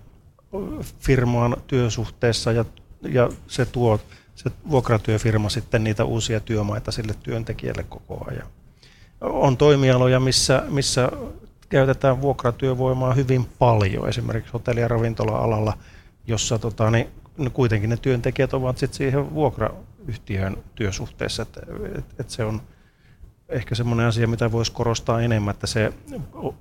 [1.01, 2.65] firmaan työsuhteessa ja,
[3.03, 4.01] ja se tuo
[4.35, 8.47] se vuokratyöfirma sitten niitä uusia työmaita sille työntekijälle koko ajan.
[9.21, 11.13] On toimialoja, missä, missä
[11.69, 15.79] käytetään vuokratyövoimaa hyvin paljon, esimerkiksi hotelli- ja ravintola-alalla,
[16.27, 17.09] jossa tota, niin,
[17.39, 19.35] no kuitenkin ne työntekijät ovat sit siihen
[20.05, 21.43] vuokrayhtiön työsuhteessa.
[21.43, 21.57] Et,
[21.99, 22.63] et, et se on
[23.49, 25.93] ehkä semmoinen asia, mitä voisi korostaa enemmän, että se,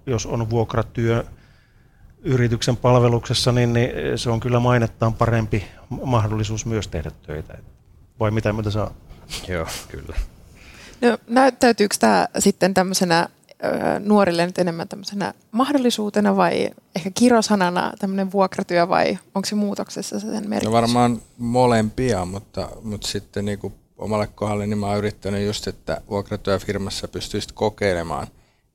[0.06, 1.24] jos on vuokratyö
[2.22, 5.66] yrityksen palveluksessa, niin, niin se on kyllä mainettaan parempi
[6.06, 7.58] mahdollisuus myös tehdä töitä.
[8.20, 8.94] Vai mitä mieltä saa?
[9.48, 10.16] Joo, kyllä.
[11.02, 13.30] No, näyttäytyykö tämä sitten tämmöisenä
[14.00, 20.50] nuorille nyt enemmän tämmöisenä mahdollisuutena vai ehkä kirosanana tämmöinen vuokratyö vai onko se muutoksessa sen
[20.50, 20.64] merkitys?
[20.64, 25.68] No varmaan molempia, mutta, mutta sitten niin kuin omalle kohdalle niin mä oon yrittänyt just,
[25.68, 28.28] että vuokratyöfirmassa pystyisit kokeilemaan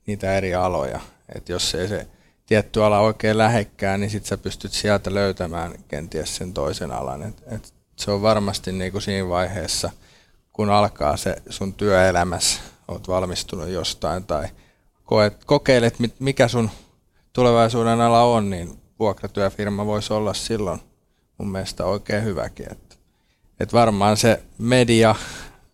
[0.05, 0.99] niitä eri aloja.
[1.35, 2.07] Että jos ei se
[2.45, 7.23] tietty ala oikein lähekkään, niin sitten sä pystyt sieltä löytämään kenties sen toisen alan.
[7.23, 9.89] Et, et se on varmasti niin kuin siinä vaiheessa,
[10.53, 14.47] kun alkaa se sun työelämässä, oot valmistunut jostain tai
[15.09, 16.69] koet, kokeilet, mikä sun
[17.33, 20.79] tulevaisuuden ala on, niin vuokratyöfirma voisi olla silloin
[21.37, 22.71] mun mielestä oikein hyväkin.
[22.71, 22.95] Että,
[23.59, 25.15] että varmaan se media,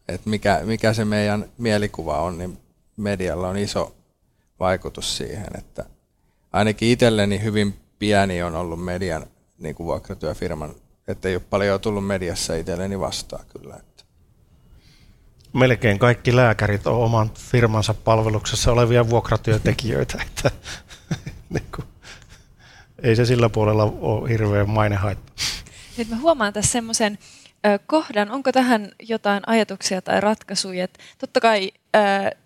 [0.07, 2.57] että mikä, mikä se meidän mielikuva on, niin
[2.97, 3.95] medialla on iso
[4.59, 5.86] vaikutus siihen, että
[6.53, 9.25] ainakin itselleni hyvin pieni on ollut median
[9.57, 10.75] niin kuin vuokratyöfirman,
[11.07, 13.79] että ei ole paljon tullut mediassa itselleni vastaan kyllä
[15.56, 20.51] melkein kaikki lääkärit on oman firmansa palveluksessa olevia vuokratyötekijöitä, että
[21.49, 21.88] niin kuin,
[23.03, 25.32] ei se sillä puolella ole hirveän mainehaitta.
[25.97, 27.18] Nyt mä huomaan tässä semmoisen
[27.88, 31.72] kohdan, onko tähän jotain ajatuksia tai ratkaisuja, että totta kai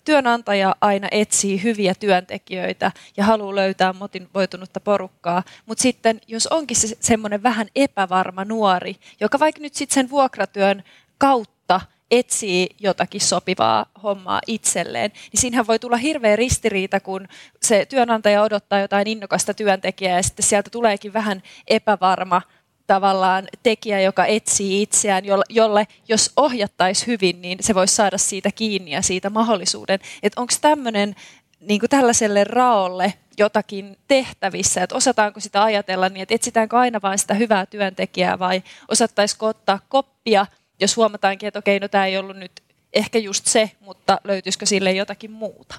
[0.06, 6.98] työnantaja aina etsii hyviä työntekijöitä ja haluaa löytää motivoitunutta porukkaa, mutta sitten jos onkin se
[7.00, 10.84] semmoinen vähän epävarma nuori, joka vaikka nyt sitten sen vuokratyön
[11.18, 11.82] kautta
[12.12, 17.28] etsii jotakin sopivaa hommaa itselleen, niin siinähän voi tulla hirveä ristiriita, kun
[17.62, 22.42] se työnantaja odottaa jotain innokasta työntekijää ja sitten sieltä tuleekin vähän epävarma
[22.88, 28.92] tavallaan tekijä, joka etsii itseään, jolle jos ohjattaisi hyvin, niin se voisi saada siitä kiinni
[28.92, 30.00] ja siitä mahdollisuuden.
[30.24, 31.16] Että onko tämmöinen
[31.60, 37.20] niin kuin tällaiselle raolle jotakin tehtävissä, että osataanko sitä ajatella niin, että etsitäänkö aina vain
[37.20, 40.46] sitä hyvää työntekijää vai osattaisiko ottaa koppia
[40.80, 42.64] jos huomataankin, että okei, no tämä ei ollut nyt
[42.94, 45.76] ehkä just se, mutta löytyisikö sille jotakin muuta?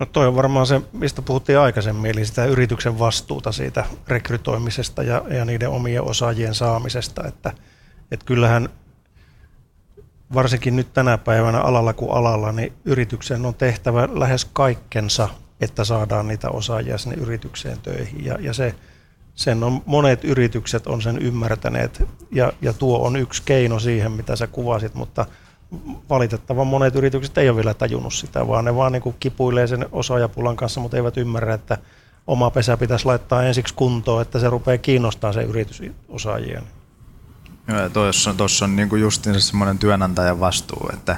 [0.00, 5.24] No toi on varmaan se, mistä puhuttiin aikaisemmin, eli sitä yrityksen vastuuta siitä rekrytoimisesta ja,
[5.30, 7.52] ja niiden omien osaajien saamisesta, että,
[8.10, 8.68] että kyllähän
[10.34, 15.28] varsinkin nyt tänä päivänä alalla kuin alalla, niin yrityksen on tehtävä lähes kaikkensa,
[15.60, 18.24] että saadaan niitä osaajia sinne yritykseen töihin.
[18.24, 18.74] Ja, ja se
[19.36, 24.36] sen on, monet yritykset on sen ymmärtäneet ja, ja tuo on yksi keino siihen, mitä
[24.36, 25.26] sä kuvasit, mutta
[26.10, 30.56] valitettavan monet yritykset ei ole vielä tajunnut sitä, vaan ne vaan niin kipuilee sen osaajapulan
[30.56, 31.78] kanssa, mutta eivät ymmärrä, että
[32.26, 36.62] oma pesä pitäisi laittaa ensiksi kuntoon, että se rupeaa kiinnostaa se yritysosaajien.
[37.68, 41.16] Joo, tuossa on, tuossa on niin justiinsa semmoinen työnantajan vastuu, että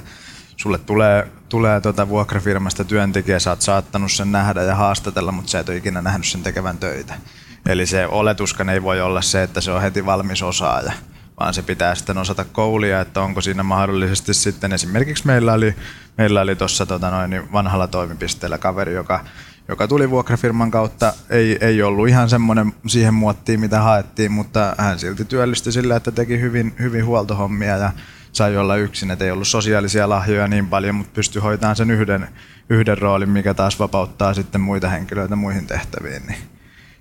[0.56, 5.58] sulle tulee, tulee tuota vuokrafirmasta työntekijä, sä oot saattanut sen nähdä ja haastatella, mutta sä
[5.58, 7.14] et ole ikinä nähnyt sen tekevän töitä.
[7.66, 10.92] Eli se oletuskan ei voi olla se, että se on heti valmis osaaja,
[11.40, 15.74] vaan se pitää sitten osata koulia, että onko siinä mahdollisesti sitten esimerkiksi meillä oli,
[16.18, 19.24] meillä oli tuossa tota noin, vanhalla toimipisteellä kaveri, joka,
[19.68, 24.98] joka tuli vuokrafirman kautta, ei, ei ollut ihan semmoinen siihen muottiin, mitä haettiin, mutta hän
[24.98, 27.92] silti työllistyi sillä, että teki hyvin, hyvin huoltohommia ja
[28.32, 32.28] sai olla yksin, että ei ollut sosiaalisia lahjoja niin paljon, mutta pystyi hoitamaan sen yhden,
[32.70, 36.22] yhden roolin, mikä taas vapauttaa sitten muita henkilöitä muihin tehtäviin.
[36.26, 36.38] Niin,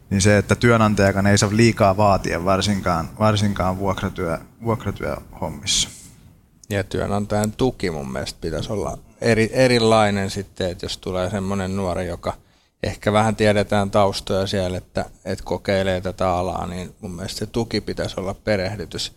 [0.10, 5.89] niin se, että työnantajakaan ei saa liikaa vaatia varsinkaan, varsinkaan vuokratyö, vuokratyöhommissa.
[6.70, 12.08] Ja työnantajan tuki mun mielestä pitäisi olla eri, erilainen sitten, että jos tulee semmoinen nuori,
[12.08, 12.34] joka
[12.84, 17.82] ehkä vähän tiedetään taustoja siellä, että, että kokeilee tätä alaa, niin mun mielestä se tuki
[17.82, 19.14] pitäisi olla perehdytys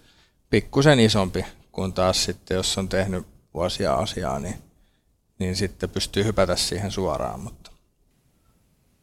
[0.50, 4.62] pikkusen isompi kun taas sitten, jos on tehnyt vuosia asiaa, niin,
[5.38, 7.69] niin sitten pystyy hypätä siihen suoraan, mutta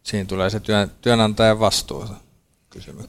[0.07, 2.05] siinä tulee se työn, työnantajan vastuu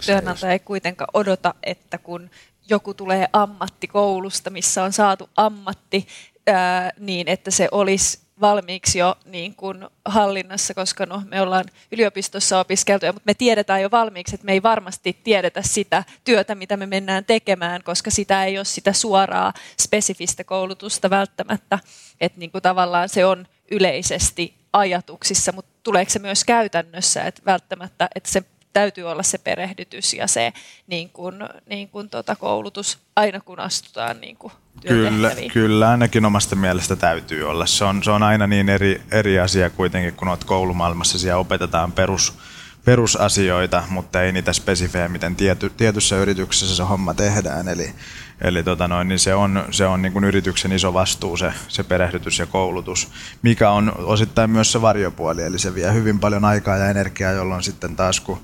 [0.06, 2.30] Työnantaja ei kuitenkaan odota, että kun
[2.68, 6.08] joku tulee ammattikoulusta, missä on saatu ammatti,
[6.46, 12.60] ää, niin että se olisi valmiiksi jo niin kuin hallinnassa, koska no, me ollaan yliopistossa
[12.60, 16.86] opiskeltuja, mutta me tiedetään jo valmiiksi, että me ei varmasti tiedetä sitä työtä, mitä me
[16.86, 21.78] mennään tekemään, koska sitä ei ole sitä suoraa spesifistä koulutusta välttämättä.
[22.20, 28.08] Että niin kuin tavallaan se on yleisesti ajatuksissa, mutta tuleeko se myös käytännössä, että välttämättä,
[28.14, 30.52] että se täytyy olla se perehdytys ja se
[30.86, 31.34] niin kuin,
[31.68, 34.52] niin kuin tota koulutus aina kun astutaan niin kuin
[34.88, 37.66] Kyllä, kyllä, ainakin omasta mielestä täytyy olla.
[37.66, 41.18] Se on, se on aina niin eri, eri asia kuitenkin, kun olet koulumaailmassa.
[41.18, 42.38] Siellä opetetaan perus,
[42.84, 47.68] perusasioita, mutta ei niitä spesifejä, miten tiety, tietyssä yrityksessä se homma tehdään.
[47.68, 47.94] Eli,
[48.40, 51.82] eli tota noin, niin se on, se on niin kuin yrityksen iso vastuu se, se
[51.82, 53.08] perehdytys ja koulutus,
[53.42, 55.42] mikä on osittain myös se varjopuoli.
[55.42, 58.38] Eli se vie hyvin paljon aikaa ja energiaa, jolloin sitten taas kun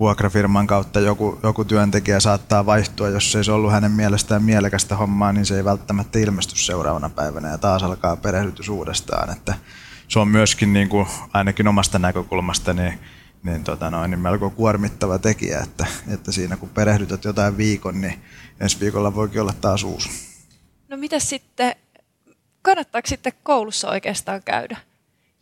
[0.00, 5.32] vuokrafirman kautta joku, joku työntekijä saattaa vaihtua, jos ei se ollut hänen mielestään mielekästä hommaa,
[5.32, 9.32] niin se ei välttämättä ilmesty seuraavana päivänä ja taas alkaa perehdytys uudestaan.
[9.32, 9.54] Että
[10.08, 12.98] se on myöskin niin kuin, ainakin omasta näkökulmasta niin,
[13.42, 18.22] niin, tota noin, niin melko kuormittava tekijä, että, että siinä kun perehdytät jotain viikon, niin
[18.60, 20.10] ensi viikolla voikin olla taas uusi.
[20.88, 21.74] No mitä sitten,
[22.62, 24.76] kannattaako sitten koulussa oikeastaan käydä?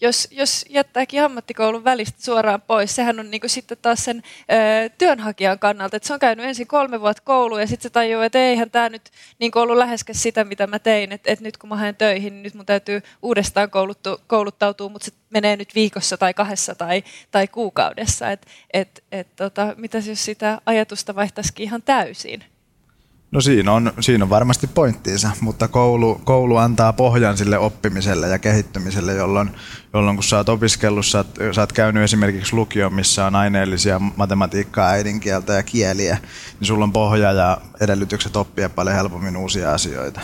[0.01, 4.22] Jos, jos jättääkin ammattikoulun välistä suoraan pois, sehän on niin kuin sitten taas sen
[4.53, 8.22] ö, työnhakijan kannalta, että se on käynyt ensin kolme vuotta koulua ja sitten se tajuu,
[8.22, 11.68] että eihän tämä nyt niin ollut läheskään sitä, mitä mä tein, että, että nyt kun
[11.68, 16.16] mä haen töihin, niin nyt mun täytyy uudestaan kouluttu, kouluttautua, mutta se menee nyt viikossa
[16.16, 21.82] tai kahdessa tai, tai kuukaudessa, että et, et, tota, mitä jos sitä ajatusta vaihtaisikin ihan
[21.82, 22.44] täysin?
[23.33, 28.39] No siinä on, siinä on varmasti pointtiinsa, mutta koulu, koulu antaa pohjan sille oppimiselle ja
[28.39, 29.51] kehittymiselle, jolloin,
[29.95, 33.99] jolloin kun sä oot opiskellut, sä oot, sä oot käynyt esimerkiksi lukio, missä on aineellisia
[34.16, 36.18] matematiikkaa, äidinkieltä ja kieliä,
[36.61, 40.20] niin sulla on pohja ja edellytykset oppia paljon helpommin uusia asioita.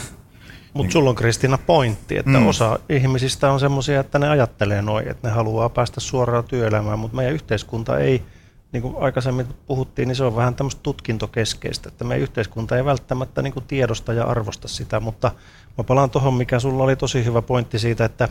[0.74, 2.46] Mutta sulla on Kristiina pointti, että mm.
[2.46, 7.16] osa ihmisistä on semmoisia, että ne ajattelee noin, että ne haluaa päästä suoraan työelämään, mutta
[7.16, 8.22] meidän yhteiskunta ei–
[8.76, 13.42] niin kuin aikaisemmin puhuttiin, niin se on vähän tämmöistä tutkintokeskeistä, että meidän yhteiskunta ei välttämättä
[13.42, 15.30] niin kuin tiedosta ja arvosta sitä, mutta
[15.78, 18.28] mä palaan tuohon, mikä sulla oli tosi hyvä pointti siitä, että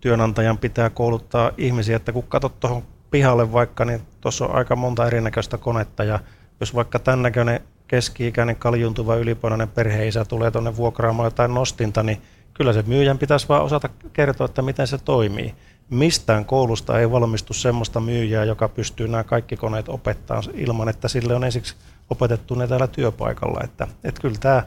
[0.00, 5.06] työnantajan pitää kouluttaa ihmisiä, että kun katsot tuohon pihalle vaikka, niin tuossa on aika monta
[5.06, 6.18] erinäköistä konetta ja
[6.60, 12.22] jos vaikka tämän näköinen keski-ikäinen kaljuntuva ylipainoinen perheisä tulee tuonne vuokraamaan jotain nostinta, niin
[12.54, 15.54] kyllä se myyjän pitäisi vaan osata kertoa, että miten se toimii
[15.90, 21.34] mistään koulusta ei valmistu semmoista myyjää, joka pystyy nämä kaikki koneet opettamaan ilman, että sille
[21.34, 21.74] on ensiksi
[22.10, 23.60] opetettu ne täällä työpaikalla.
[23.64, 24.62] Että, että kyllä tämä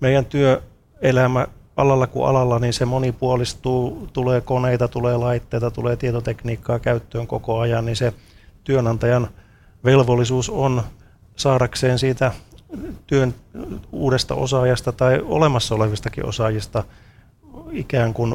[0.00, 7.26] meidän työelämä alalla kuin alalla, niin se monipuolistuu, tulee koneita, tulee laitteita, tulee tietotekniikkaa käyttöön
[7.26, 8.12] koko ajan, niin se
[8.64, 9.28] työnantajan
[9.84, 10.82] velvollisuus on
[11.36, 12.32] saadakseen siitä
[13.06, 13.34] työn
[13.92, 16.84] uudesta osaajasta tai olemassa olevistakin osaajista
[17.70, 18.34] ikään kuin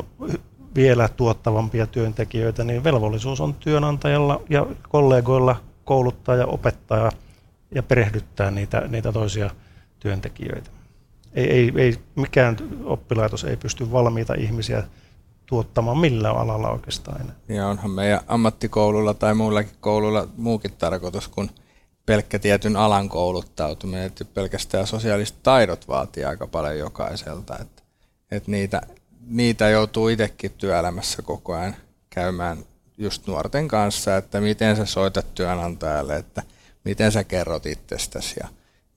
[0.75, 5.55] vielä tuottavampia työntekijöitä, niin velvollisuus on työnantajalla ja kollegoilla
[5.85, 7.11] kouluttaa ja opettaa
[7.75, 9.49] ja perehdyttää niitä, niitä toisia
[9.99, 10.69] työntekijöitä.
[11.33, 14.83] Ei, ei, ei, mikään oppilaitos ei pysty valmiita ihmisiä
[15.45, 17.35] tuottamaan millään alalla oikeastaan enää.
[17.47, 21.49] Ja onhan meidän ammattikoululla tai muullakin koululla muukin tarkoitus kuin
[22.05, 27.57] pelkkä tietyn alan kouluttautuminen, että pelkästään sosiaaliset taidot vaatii aika paljon jokaiselta.
[27.57, 27.83] Että,
[28.31, 28.81] että niitä,
[29.27, 31.75] niitä joutuu itsekin työelämässä koko ajan
[32.09, 32.57] käymään
[32.97, 36.43] just nuorten kanssa, että miten sä soitat työnantajalle, että
[36.85, 38.47] miten sä kerrot itsestäsi ja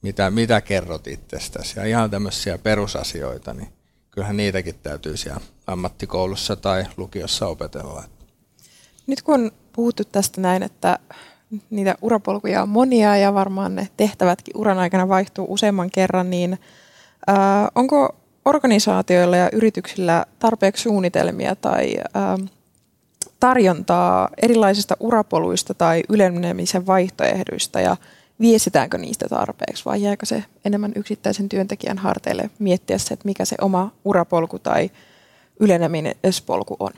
[0.02, 3.68] mitä, mitä kerrot itsestäsi ja ihan tämmöisiä perusasioita, niin
[4.10, 8.04] kyllähän niitäkin täytyy siellä ammattikoulussa tai lukiossa opetella.
[9.06, 10.98] Nyt kun on puhuttu tästä näin, että
[11.70, 16.58] niitä urapolkuja on monia ja varmaan ne tehtävätkin uran aikana vaihtuu useamman kerran, niin
[17.26, 22.38] ää, onko organisaatioilla ja yrityksillä tarpeeksi suunnitelmia tai ää,
[23.40, 27.96] tarjontaa erilaisista urapoluista tai ylenemisen vaihtoehdoista ja
[28.40, 33.56] viestitäänkö niistä tarpeeksi vai jääkö se enemmän yksittäisen työntekijän harteille miettiä se, että mikä se
[33.60, 34.90] oma urapolku tai
[35.60, 36.14] yleneminen
[36.46, 36.92] polku on?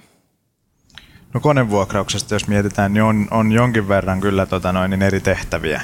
[1.35, 5.81] No konevuokrauksesta jos mietitään, niin on, on jonkin verran kyllä tota noin, niin eri tehtäviä,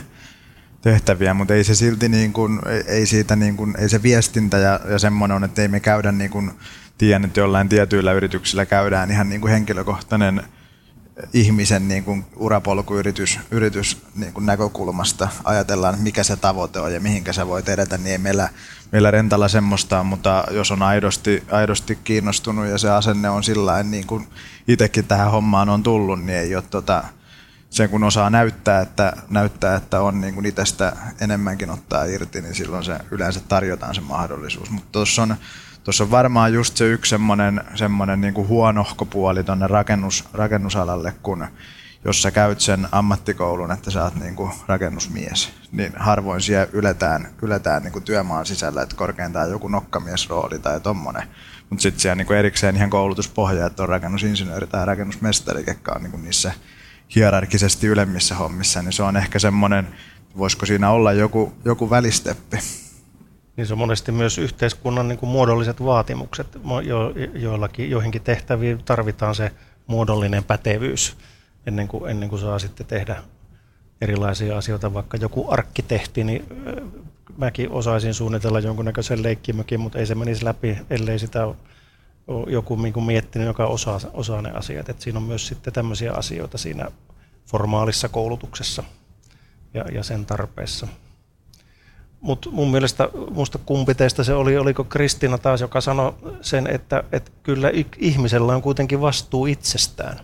[0.82, 4.80] tehtäviä, mutta ei se silti niin kuin, ei siitä niin kuin, ei se viestintä ja,
[4.88, 6.50] ja semmoinen on, että ei me käydä niin kuin,
[6.98, 10.42] tiedän, että jollain tietyillä yrityksillä käydään ihan niin kuin henkilökohtainen
[11.32, 15.28] ihmisen niin kuin urapolkuyritys yritys, niin kuin näkökulmasta.
[15.44, 18.48] Ajatellaan, mikä se tavoite on ja mihinkä sä voit edetä, niin ei meillä,
[18.92, 24.06] meillä rentalla semmoista mutta jos on aidosti, aidosti kiinnostunut ja se asenne on sillä niin
[24.06, 24.26] kuin
[24.68, 27.04] itsekin tähän hommaan on tullut, niin ei ole tota,
[27.72, 32.54] sen kun osaa näyttää, että, näyttää, että on niin kuin itsestä enemmänkin ottaa irti, niin
[32.54, 34.70] silloin se yleensä tarjotaan se mahdollisuus.
[34.70, 35.36] Mutta tuossa on
[35.84, 41.14] tuossa on varmaan just se yksi semmoinen, semmoinen niin kuin huonohko puoli tuonne rakennus, rakennusalalle,
[41.22, 41.46] kun
[42.04, 47.28] jos sä käyt sen ammattikoulun, että sä oot niin kuin rakennusmies, niin harvoin siellä yletään,
[47.42, 51.28] yletään niin kuin työmaan sisällä, että korkeintaan joku nokkamiesrooli tai tommonen.
[51.70, 56.02] Mutta sitten siellä niin kuin erikseen ihan koulutuspohja, että on rakennusinsinööri tai rakennusmestari, jotka on
[56.02, 56.52] niin kuin niissä
[57.14, 59.88] hierarkisesti ylemmissä hommissa, niin se on ehkä semmoinen,
[60.38, 62.56] voisiko siinä olla joku, joku välisteppi.
[63.56, 69.34] Niin se on monesti myös yhteiskunnan niin kuin muodolliset vaatimukset, jo, joillakin, joihinkin tehtäviin tarvitaan
[69.34, 69.52] se
[69.86, 71.16] muodollinen pätevyys
[71.66, 73.22] ennen kuin, ennen kuin saa sitten tehdä
[74.00, 76.44] erilaisia asioita, vaikka joku arkkitehti, niin
[77.36, 81.46] mäkin osaisin suunnitella jonkunnäköisen leikkimökin, mutta ei se menisi läpi, ellei sitä
[82.46, 84.88] joku niin kuin miettinyt, joka osaa, osaa ne asiat.
[84.88, 86.86] Et siinä on myös sitten tämmöisiä asioita siinä
[87.46, 88.84] formaalissa koulutuksessa
[89.74, 90.88] ja, ja sen tarpeessa.
[92.20, 97.04] Mutta mun mielestä, musta kumpi teistä se oli, oliko Kristina taas, joka sanoi sen, että,
[97.12, 100.20] että kyllä ihmisellä on kuitenkin vastuu itsestään.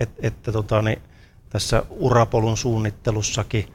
[0.00, 1.02] Et, että tota, niin,
[1.50, 3.74] tässä urapolun suunnittelussakin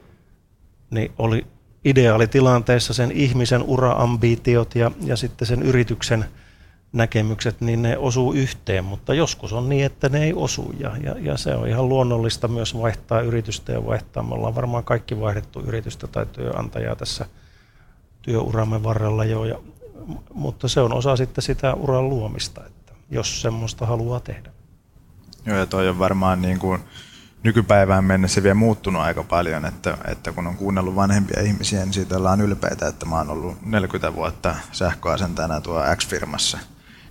[0.90, 1.46] niin oli
[1.84, 6.24] ideaalitilanteessa sen ihmisen uraambitiot ja, ja sitten sen yrityksen
[6.94, 11.14] näkemykset, niin ne osuu yhteen, mutta joskus on niin, että ne ei osu ja, ja,
[11.18, 14.22] ja se on ihan luonnollista myös vaihtaa yritystä ja vaihtaa.
[14.22, 17.26] Me ollaan varmaan kaikki vaihdettu yritystä tai työnantajaa tässä–
[18.24, 19.58] työuramme varrella jo, ja,
[20.34, 24.50] mutta se on osa sitten sitä uran luomista, että jos semmoista haluaa tehdä.
[25.46, 26.80] Joo, ja toi on varmaan niin kuin
[27.42, 32.16] nykypäivään mennessä vielä muuttunut aika paljon, että, että kun on kuunnellut vanhempia ihmisiä, niin siitä
[32.16, 36.58] ollaan ylpeitä, että mä oon ollut 40 vuotta sähköasentajana tuo X-firmassa,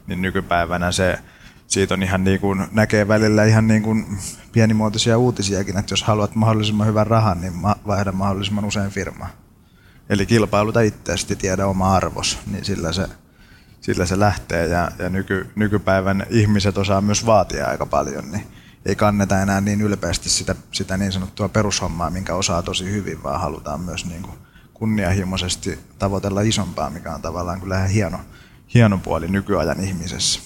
[0.08, 1.20] niin nykypäivänä se,
[1.68, 4.18] siitä on ihan niin kuin, näkee välillä ihan niin kuin
[4.52, 7.54] pienimuotoisia uutisiakin, että jos haluat mahdollisimman hyvän rahan, niin
[7.88, 9.30] vaihda mahdollisimman usein firmaa.
[10.10, 13.08] Eli kilpailuta itseästi, tiedä oma arvos, niin sillä se,
[13.82, 14.68] sillä se lähtee.
[14.68, 18.48] Ja, ja nyky, nykypäivän ihmiset osaa myös vaatia aika paljon, niin
[18.86, 23.42] ei kanneta enää niin ylpeästi sitä, sitä niin sanottua perushommaa, minkä osaa tosi hyvin, vaan
[23.42, 24.38] halutaan myös niin kuin
[24.74, 28.20] kunnianhimoisesti tavoitella isompaa, mikä on tavallaan kyllä hieno,
[28.74, 30.40] hieno puoli nykyajan ihmisessä.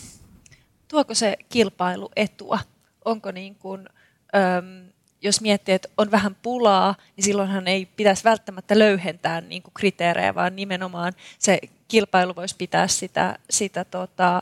[0.87, 2.59] Tuoko se kilpailu etua?
[3.05, 3.89] Onko niin kuin,
[4.35, 9.73] äm, jos miettii, että on vähän pulaa, niin silloinhan ei pitäisi välttämättä löyhentää niin kuin
[9.73, 14.41] kriteerejä, vaan nimenomaan se kilpailu voisi pitää sitä, sitä tota,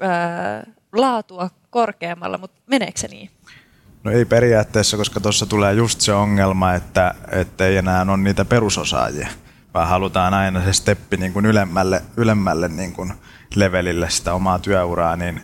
[0.00, 3.30] ää, laatua korkeammalla, mutta meneekö se niin?
[4.04, 8.44] No ei periaatteessa, koska tuossa tulee just se ongelma, että, että ei enää ole niitä
[8.44, 9.28] perusosaajia,
[9.74, 13.12] vaan halutaan aina se steppi niin kuin ylemmälle, ylemmälle niin kuin
[13.54, 15.40] levelille sitä omaa työuraa, niin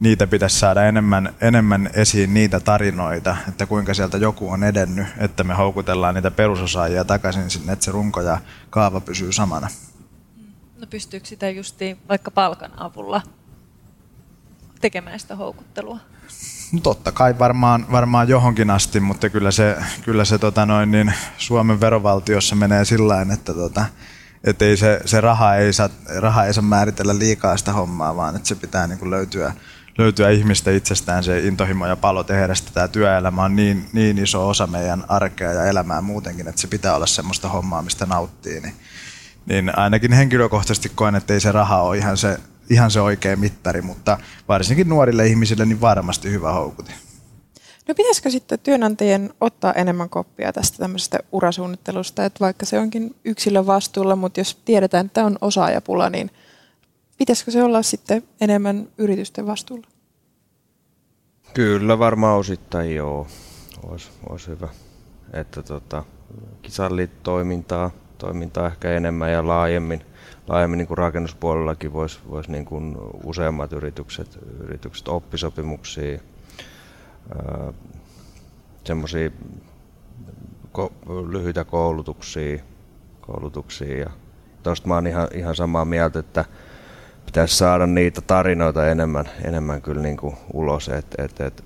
[0.00, 5.44] niitä pitäisi saada enemmän, enemmän esiin niitä tarinoita, että kuinka sieltä joku on edennyt, että
[5.44, 8.38] me houkutellaan niitä perusosaajia takaisin sinne, että se runko ja
[8.70, 9.68] kaava pysyy samana.
[10.80, 13.22] No pystyykö sitä justiin vaikka palkan avulla
[14.80, 15.98] tekemään sitä houkuttelua?
[16.72, 21.14] No totta kai varmaan, varmaan johonkin asti, mutta kyllä se, kyllä se tota noin, niin
[21.38, 23.84] Suomen verovaltiossa menee sillä että tota,
[24.44, 25.88] et ei se, se raha, ei saa,
[26.18, 29.52] raha ei saa määritellä liikaa sitä hommaa, vaan että se pitää niin kuin löytyä,
[29.98, 32.70] löytyä ihmistä itsestään se intohimo ja palo tehdä sitä.
[32.74, 36.96] Tämä työelämä on niin, niin iso osa meidän arkea ja elämää muutenkin, että se pitää
[36.96, 38.60] olla semmoista hommaa, mistä nauttii.
[38.60, 38.74] Niin,
[39.46, 42.38] niin ainakin henkilökohtaisesti koen, että ei se raha ole ihan se,
[42.70, 46.94] ihan se oikea mittari, mutta varsinkin nuorille ihmisille niin varmasti hyvä houkutin.
[47.88, 53.66] No pitäisikö sitten työnantajien ottaa enemmän koppia tästä tämmöisestä urasuunnittelusta, että vaikka se onkin yksilön
[53.66, 56.30] vastuulla, mutta jos tiedetään, että on osaajapula, niin
[57.18, 59.86] pitäisikö se olla sitten enemmän yritysten vastuulla?
[61.54, 63.26] Kyllä varmaan osittain joo,
[63.82, 64.68] olisi, olisi hyvä.
[65.32, 66.04] Että tota,
[67.22, 70.02] toimintaa, toimintaa ehkä enemmän ja laajemmin,
[70.48, 76.20] laajemmin niin kuin rakennuspuolellakin voisi vois niin kuin useammat yritykset, yritykset oppisopimuksia,
[78.84, 79.30] semmoisia
[80.78, 80.92] ko-
[81.30, 82.62] lyhyitä koulutuksia,
[83.20, 84.10] koulutuksia ja
[84.62, 86.44] tuosta mä oon ihan, ihan samaa mieltä, että
[87.26, 91.64] pitäisi saada niitä tarinoita enemmän, enemmän kyllä niin kuin ulos, että et, et,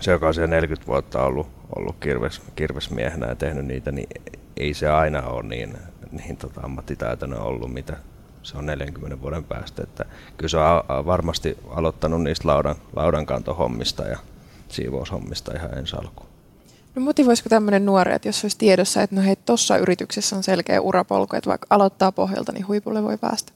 [0.00, 1.46] se, joka on siellä 40 vuotta ollut,
[1.76, 4.08] ollut kirves, kirvesmiehenä ja tehnyt niitä, niin
[4.56, 5.76] ei se aina ole niin,
[6.12, 7.96] niin tota ammattitaitoinen ollut, mitä
[8.42, 9.82] se on 40 vuoden päästä.
[9.82, 10.04] Että
[10.36, 14.18] kyllä se on varmasti aloittanut niistä laudan, laudankantohommista ja
[14.68, 16.28] siivoushommista ihan ensi alkuun.
[16.94, 20.80] No motivoisiko tämmöinen nuori, että jos olisi tiedossa, että no hei, tuossa yrityksessä on selkeä
[20.80, 23.52] urapolku, että vaikka aloittaa pohjalta, niin huipulle voi päästä?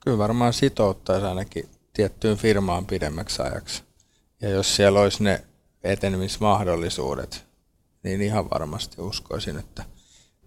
[0.00, 3.82] Kyllä varmaan sitouttaisi ainakin tiettyyn firmaan pidemmäksi ajaksi.
[4.40, 5.44] Ja jos siellä olisi ne
[5.84, 7.44] etenemismahdollisuudet,
[8.02, 9.84] niin ihan varmasti uskoisin, että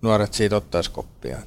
[0.04, 1.38] nuoret siitä ottaisi koppia.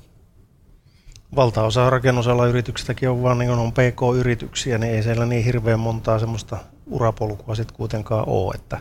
[1.36, 6.58] Valtaosa rakennusalan yrityksistäkin on vain niin on PK-yrityksiä, niin ei siellä niin hirveän montaa semmoista
[6.86, 8.80] urapolkua sitten kuitenkaan ole, että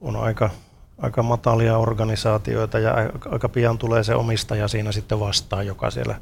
[0.00, 0.50] on aika,
[0.98, 2.94] aika matalia organisaatioita ja
[3.30, 6.20] aika pian tulee se omistaja siinä sitten vastaan, joka siellä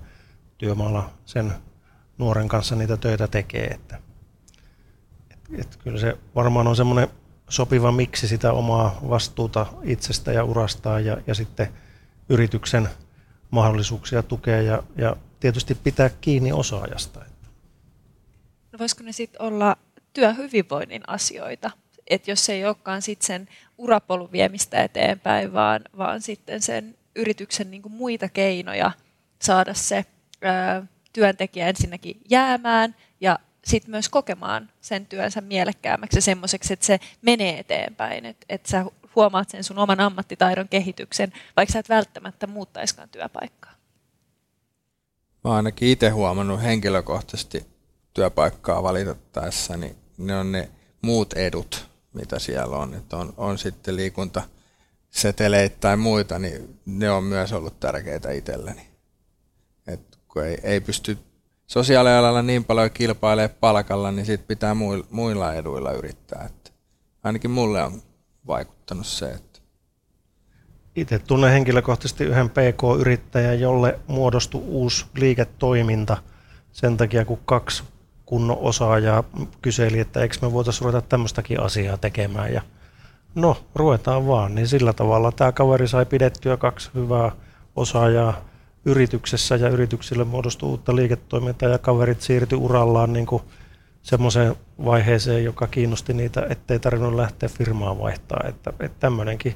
[0.58, 1.52] työmaalla sen
[2.18, 3.66] nuoren kanssa niitä töitä tekee.
[3.66, 3.98] Että,
[5.30, 7.08] et, et kyllä se varmaan on semmoinen
[7.48, 11.68] sopiva miksi sitä omaa vastuuta itsestä ja urastaan ja, ja sitten
[12.28, 12.88] yrityksen
[13.50, 17.20] mahdollisuuksia tukea ja, ja tietysti pitää kiinni osaajasta.
[18.72, 19.76] No voisiko ne sitten olla
[20.12, 21.70] työhyvinvoinnin asioita?
[22.06, 23.48] Että jos ei olekaan sitten sen
[23.78, 28.92] urapolun viemistä eteenpäin, vaan, vaan sitten sen yrityksen niin kuin muita keinoja
[29.42, 30.04] saada se
[30.42, 37.00] ää, työntekijä ensinnäkin jäämään ja sitten myös kokemaan sen työnsä mielekkäämmäksi ja semmoiseksi, että se
[37.22, 38.84] menee eteenpäin, että, että sä
[39.14, 43.72] huomaat sen sun oman ammattitaidon kehityksen, vaikka sä et välttämättä muuttaiskaan työpaikkaa.
[45.44, 47.66] Mä oon ainakin itse huomannut henkilökohtaisesti
[48.14, 50.70] työpaikkaa valitettaessa, niin ne on ne
[51.02, 52.94] muut edut, mitä siellä on.
[52.94, 54.42] Että on, on sitten liikunta
[55.10, 58.88] seteleitä tai muita, niin ne on myös ollut tärkeitä itselleni.
[59.86, 61.18] Et kun ei, ei pysty
[61.66, 64.76] sosiaalialalla niin paljon kilpailemaan palkalla, niin sit pitää
[65.10, 66.44] muilla eduilla yrittää.
[66.44, 66.74] Et
[67.24, 68.02] ainakin mulle on
[68.46, 69.60] vaikuttanut se, että
[70.96, 76.16] itse tunnen henkilökohtaisesti yhden PK-yrittäjän, jolle muodostui uusi liiketoiminta
[76.72, 77.84] sen takia, kun kaksi
[78.26, 79.24] kunnon osaajaa
[79.62, 82.52] kyseli, että eikö me voitaisiin ruveta tämmöistäkin asiaa tekemään.
[82.52, 82.62] Ja
[83.34, 84.54] no, ruvetaan vaan.
[84.54, 87.32] Niin sillä tavalla tämä kaveri sai pidettyä kaksi hyvää
[87.76, 88.44] osaajaa
[88.84, 93.42] yrityksessä ja yrityksille muodostui uutta liiketoimintaa ja kaverit siirtyi urallaan niin kuin
[94.04, 98.40] semmoiseen vaiheeseen, joka kiinnosti niitä, ettei tarvinnut lähteä firmaa vaihtaa.
[98.48, 99.54] Että, että tämmöinenkin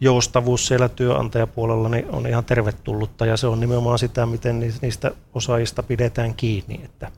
[0.00, 5.82] joustavuus siellä työnantajapuolella niin on ihan tervetullutta ja se on nimenomaan sitä, miten niistä osaajista
[5.82, 6.80] pidetään kiinni.
[6.84, 7.10] Että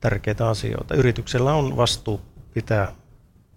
[0.00, 0.94] tärkeitä asioita.
[0.94, 2.20] Yrityksellä on vastuu
[2.54, 2.92] pitää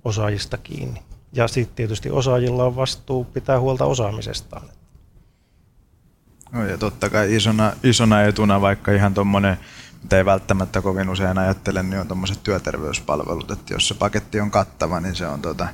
[0.03, 1.01] osaajista kiinni.
[1.33, 4.69] Ja sitten tietysti osaajilla on vastuu pitää huolta osaamisestaan.
[6.51, 9.57] No ja totta kai isona, isona etuna, vaikka ihan tuommoinen,
[10.05, 13.51] mitä ei välttämättä kovin usein ajattele, niin on tuommoiset työterveyspalvelut.
[13.51, 15.67] Että jos se paketti on kattava, niin se on tota,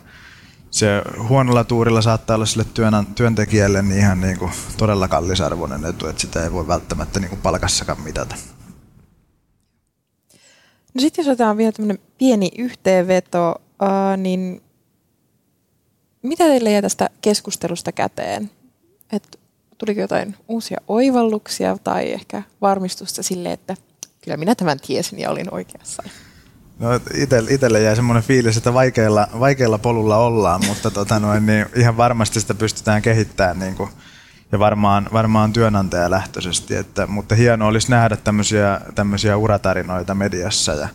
[0.71, 0.87] se
[1.29, 6.21] huonolla tuurilla saattaa olla sille työn, työntekijälle niin ihan niin kuin todella kallisarvoinen etu, että
[6.21, 8.35] sitä ei voi välttämättä niin kuin palkassakaan mitata.
[10.93, 13.55] No sitten jos otetaan vielä tämmöinen pieni yhteenveto,
[14.17, 14.61] niin
[16.23, 18.51] mitä teille jäi tästä keskustelusta käteen?
[19.13, 19.39] Et
[19.77, 23.75] tuliko jotain uusia oivalluksia tai ehkä varmistusta sille, että
[24.23, 26.03] kyllä minä tämän tiesin ja olin oikeassa?
[26.79, 26.89] No
[27.49, 32.41] itselle jäi semmoinen fiilis, että vaikeilla, vaikeilla polulla ollaan, mutta tota noin, niin ihan varmasti
[32.41, 33.89] sitä pystytään kehittämään niin kuin,
[34.51, 40.87] ja varmaan, varmaan työnantajalähtöisesti, että, mutta hienoa olisi nähdä tämmöisiä, tämmöisiä uratarinoita mediassa ja,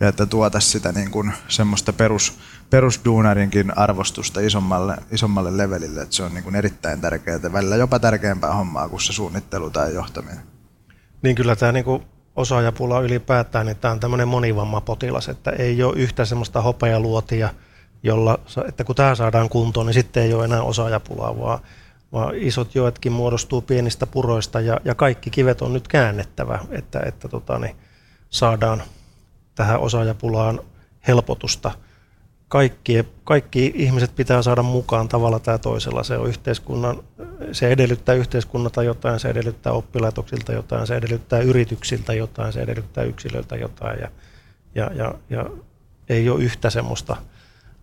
[0.00, 2.38] ja että tuota sitä niin kuin semmoista perus,
[2.70, 8.54] perusduunarinkin arvostusta isommalle, isommalle levelille, että se on niin kuin erittäin tärkeää, välillä jopa tärkeämpää
[8.54, 10.42] hommaa kuin se suunnittelu tai johtaminen.
[11.22, 12.02] Niin kyllä tämä niin kuin
[12.36, 17.48] osaajapula ylipäätään, niin tämä on tämmöinen monivammapotilas, että ei ole yhtä semmoista hopealuotia,
[18.02, 21.58] jolla, että kun tämä saadaan kuntoon, niin sitten ei ole enää osaajapulaa, vaan,
[22.12, 27.28] vaan isot joetkin muodostuu pienistä puroista ja, ja kaikki kivet on nyt käännettävä, että, että
[27.28, 27.76] tota, niin
[28.30, 28.82] saadaan
[29.54, 30.60] tähän osaajapulaan
[31.08, 31.70] helpotusta.
[32.52, 36.02] Kaikki, kaikki ihmiset pitää saada mukaan tavalla tai toisella.
[36.02, 37.02] Se, on yhteiskunnan,
[37.52, 43.56] se edellyttää yhteiskunnalta jotain, se edellyttää oppilaitoksilta jotain, se edellyttää yrityksiltä jotain, se edellyttää yksilöiltä
[43.56, 44.00] jotain.
[44.00, 44.08] Ja,
[44.74, 45.50] ja, ja, ja
[46.08, 47.16] ei ole yhtä semmoista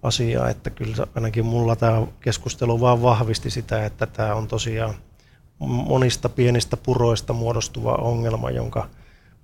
[0.03, 4.93] asiaa, että kyllä ainakin mulla tämä keskustelu vaan vahvisti sitä, että tämä on tosiaan
[5.59, 8.89] monista pienistä puroista muodostuva ongelma, jonka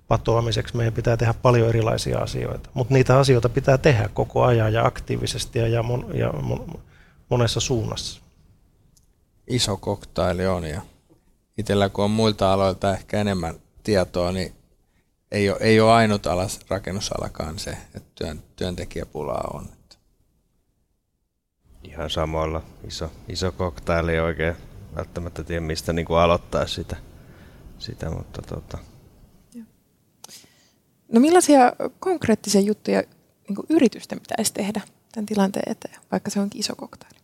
[0.08, 2.70] patoamiseksi meidän pitää tehdä paljon erilaisia asioita.
[2.74, 6.80] Mutta niitä asioita pitää tehdä koko ajan ja aktiivisesti ja, mon, ja mon,
[7.28, 8.22] monessa suunnassa.
[9.46, 10.80] Iso koktaili on ja
[11.58, 14.54] itsellä kun on muilta aloilta ehkä enemmän tietoa, niin
[15.30, 19.66] ei ole, ei ole ainut alas rakennusalakaan se, että työn, työntekijäpulaa on.
[21.84, 22.62] Ihan samoilla.
[22.86, 24.56] Iso, iso koktaili oikein
[24.96, 26.96] välttämättä tiedä mistä niin kuin aloittaa sitä,
[27.78, 28.78] sitä mutta tota,
[31.12, 33.02] No millaisia konkreettisia juttuja
[33.48, 34.80] niin yritysten pitäisi tehdä
[35.12, 37.16] tämän tilanteen eteen, vaikka se onkin iso koktaili?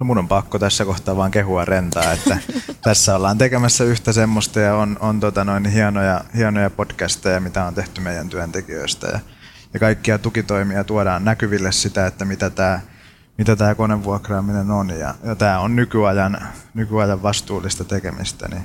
[0.00, 2.38] No mun on pakko tässä kohtaa vaan kehua rentaa, että
[2.82, 7.74] tässä ollaan tekemässä yhtä semmoista ja on, on tota noin hienoja, hienoja podcasteja, mitä on
[7.74, 9.20] tehty meidän työntekijöistä ja,
[9.74, 12.80] ja kaikkia tukitoimia tuodaan näkyville sitä, että mitä tämä
[13.38, 16.38] mitä tämä konevuokraaminen on ja, ja tämä on nykyajan,
[16.74, 18.62] nykyajan vastuullista tekemistä, niin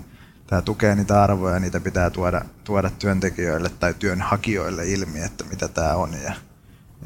[0.49, 5.95] tämä tukee niitä arvoja, niitä pitää tuoda, tuoda työntekijöille tai työnhakijoille ilmi, että mitä tämä
[5.95, 6.13] on.
[6.13, 6.33] Ja,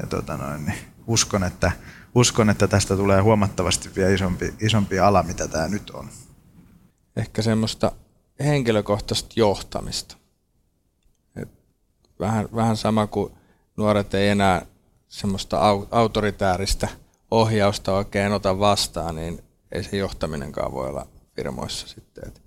[0.02, 0.78] ja tota noin, niin
[1.08, 1.72] uskon, että,
[2.16, 6.10] uskon, että tästä tulee huomattavasti vielä isompi, isompi ala, mitä tämä nyt on.
[7.16, 7.92] Ehkä semmoista
[8.40, 10.18] henkilökohtaista johtamista.
[12.20, 13.34] Vähän, vähän sama kuin
[13.78, 14.66] nuoret ei enää
[15.08, 15.60] semmoista
[15.92, 16.88] autoritääristä
[17.32, 22.28] ohjausta oikein ota vastaan, niin ei se johtaminenkaan voi olla firmoissa sitten.
[22.28, 22.43] Et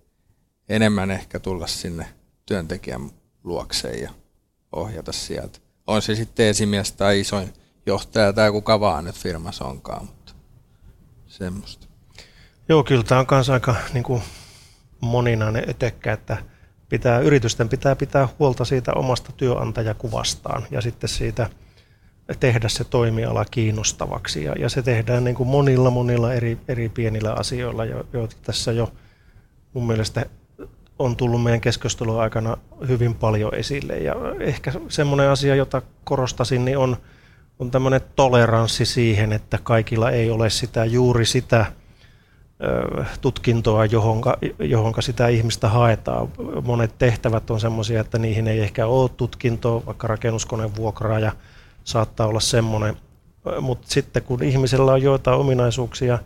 [0.68, 2.06] enemmän ehkä tulla sinne
[2.46, 3.10] työntekijän
[3.44, 4.10] luokseen ja
[4.72, 5.58] ohjata sieltä.
[5.86, 7.52] On se sitten esimies tai isoin
[7.86, 10.32] johtaja tai kuka vaan nyt firmassa onkaan, mutta
[11.26, 11.86] semmoista.
[12.68, 14.22] Joo, kyllä tämä on myös aika niin kuin
[15.00, 16.36] moninainen etekkä, että
[16.88, 21.50] pitää, yritysten pitää pitää huolta siitä omasta työnantajakuvastaan ja sitten siitä
[22.40, 24.44] tehdä se toimiala kiinnostavaksi.
[24.44, 28.92] Ja, ja se tehdään niin kuin monilla monilla eri, eri pienillä asioilla, joita tässä jo
[29.72, 30.26] mun mielestä
[30.98, 32.56] on tullut meidän keskustelun aikana
[32.88, 33.98] hyvin paljon esille.
[33.98, 36.96] Ja ehkä semmoinen asia, jota korostasin, niin on,
[37.58, 41.66] on tämmöinen toleranssi siihen, että kaikilla ei ole sitä juuri sitä
[43.20, 46.28] tutkintoa, johonka, johonka sitä ihmistä haetaan.
[46.64, 51.32] Monet tehtävät on semmoisia, että niihin ei ehkä ole tutkintoa, vaikka rakennuskoneen vuokraaja
[51.84, 52.96] saattaa olla semmoinen.
[53.60, 56.18] Mutta sitten kun ihmisellä on joitain ominaisuuksia,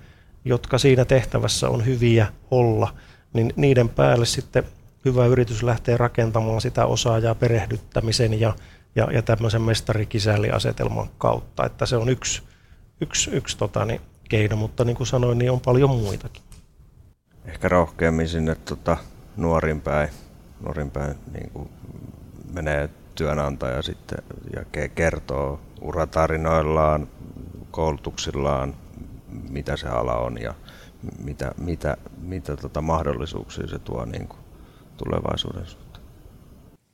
[0.44, 2.94] jotka siinä tehtävässä on hyviä olla–
[3.32, 4.64] niin niiden päälle sitten
[5.04, 8.54] hyvä yritys lähtee rakentamaan sitä osaajaa perehdyttämisen ja,
[8.96, 11.66] ja, ja tämmöisen mestarikisälliasetelman kautta.
[11.66, 12.42] Että se on yksi,
[13.00, 16.42] yksi, yksi tota, niin, keino, mutta niin kuin sanoin, niin on paljon muitakin.
[17.44, 18.96] Ehkä rohkeammin sinne tota,
[19.36, 20.08] nuorin päin,
[20.60, 21.68] nuorin päin niin kuin
[22.52, 24.18] menee työnantaja sitten
[24.54, 27.08] ja kertoo uratarinoillaan,
[27.70, 28.74] koulutuksillaan,
[29.50, 30.54] mitä se ala on ja
[31.18, 34.40] mitä, mitä, mitä tota mahdollisuuksia se tuo niin kuin
[34.96, 36.04] tulevaisuuden suhteen.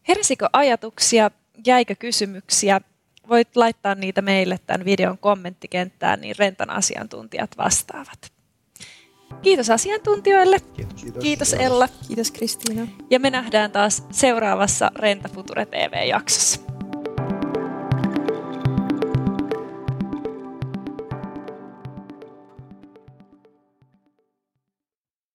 [0.09, 1.31] Heräsikö ajatuksia,
[1.67, 2.81] jäikö kysymyksiä?
[3.29, 8.33] Voit laittaa niitä meille tämän videon kommenttikenttään, niin Rentan asiantuntijat vastaavat.
[9.43, 10.61] Kiitos asiantuntijoille.
[10.61, 11.03] Kiitos.
[11.03, 11.89] Kiitos, Kiitos Ella.
[12.07, 12.87] Kiitos Kristiina.
[13.11, 16.66] Ja me nähdään taas seuraavassa Renta Future TV-jaksossa.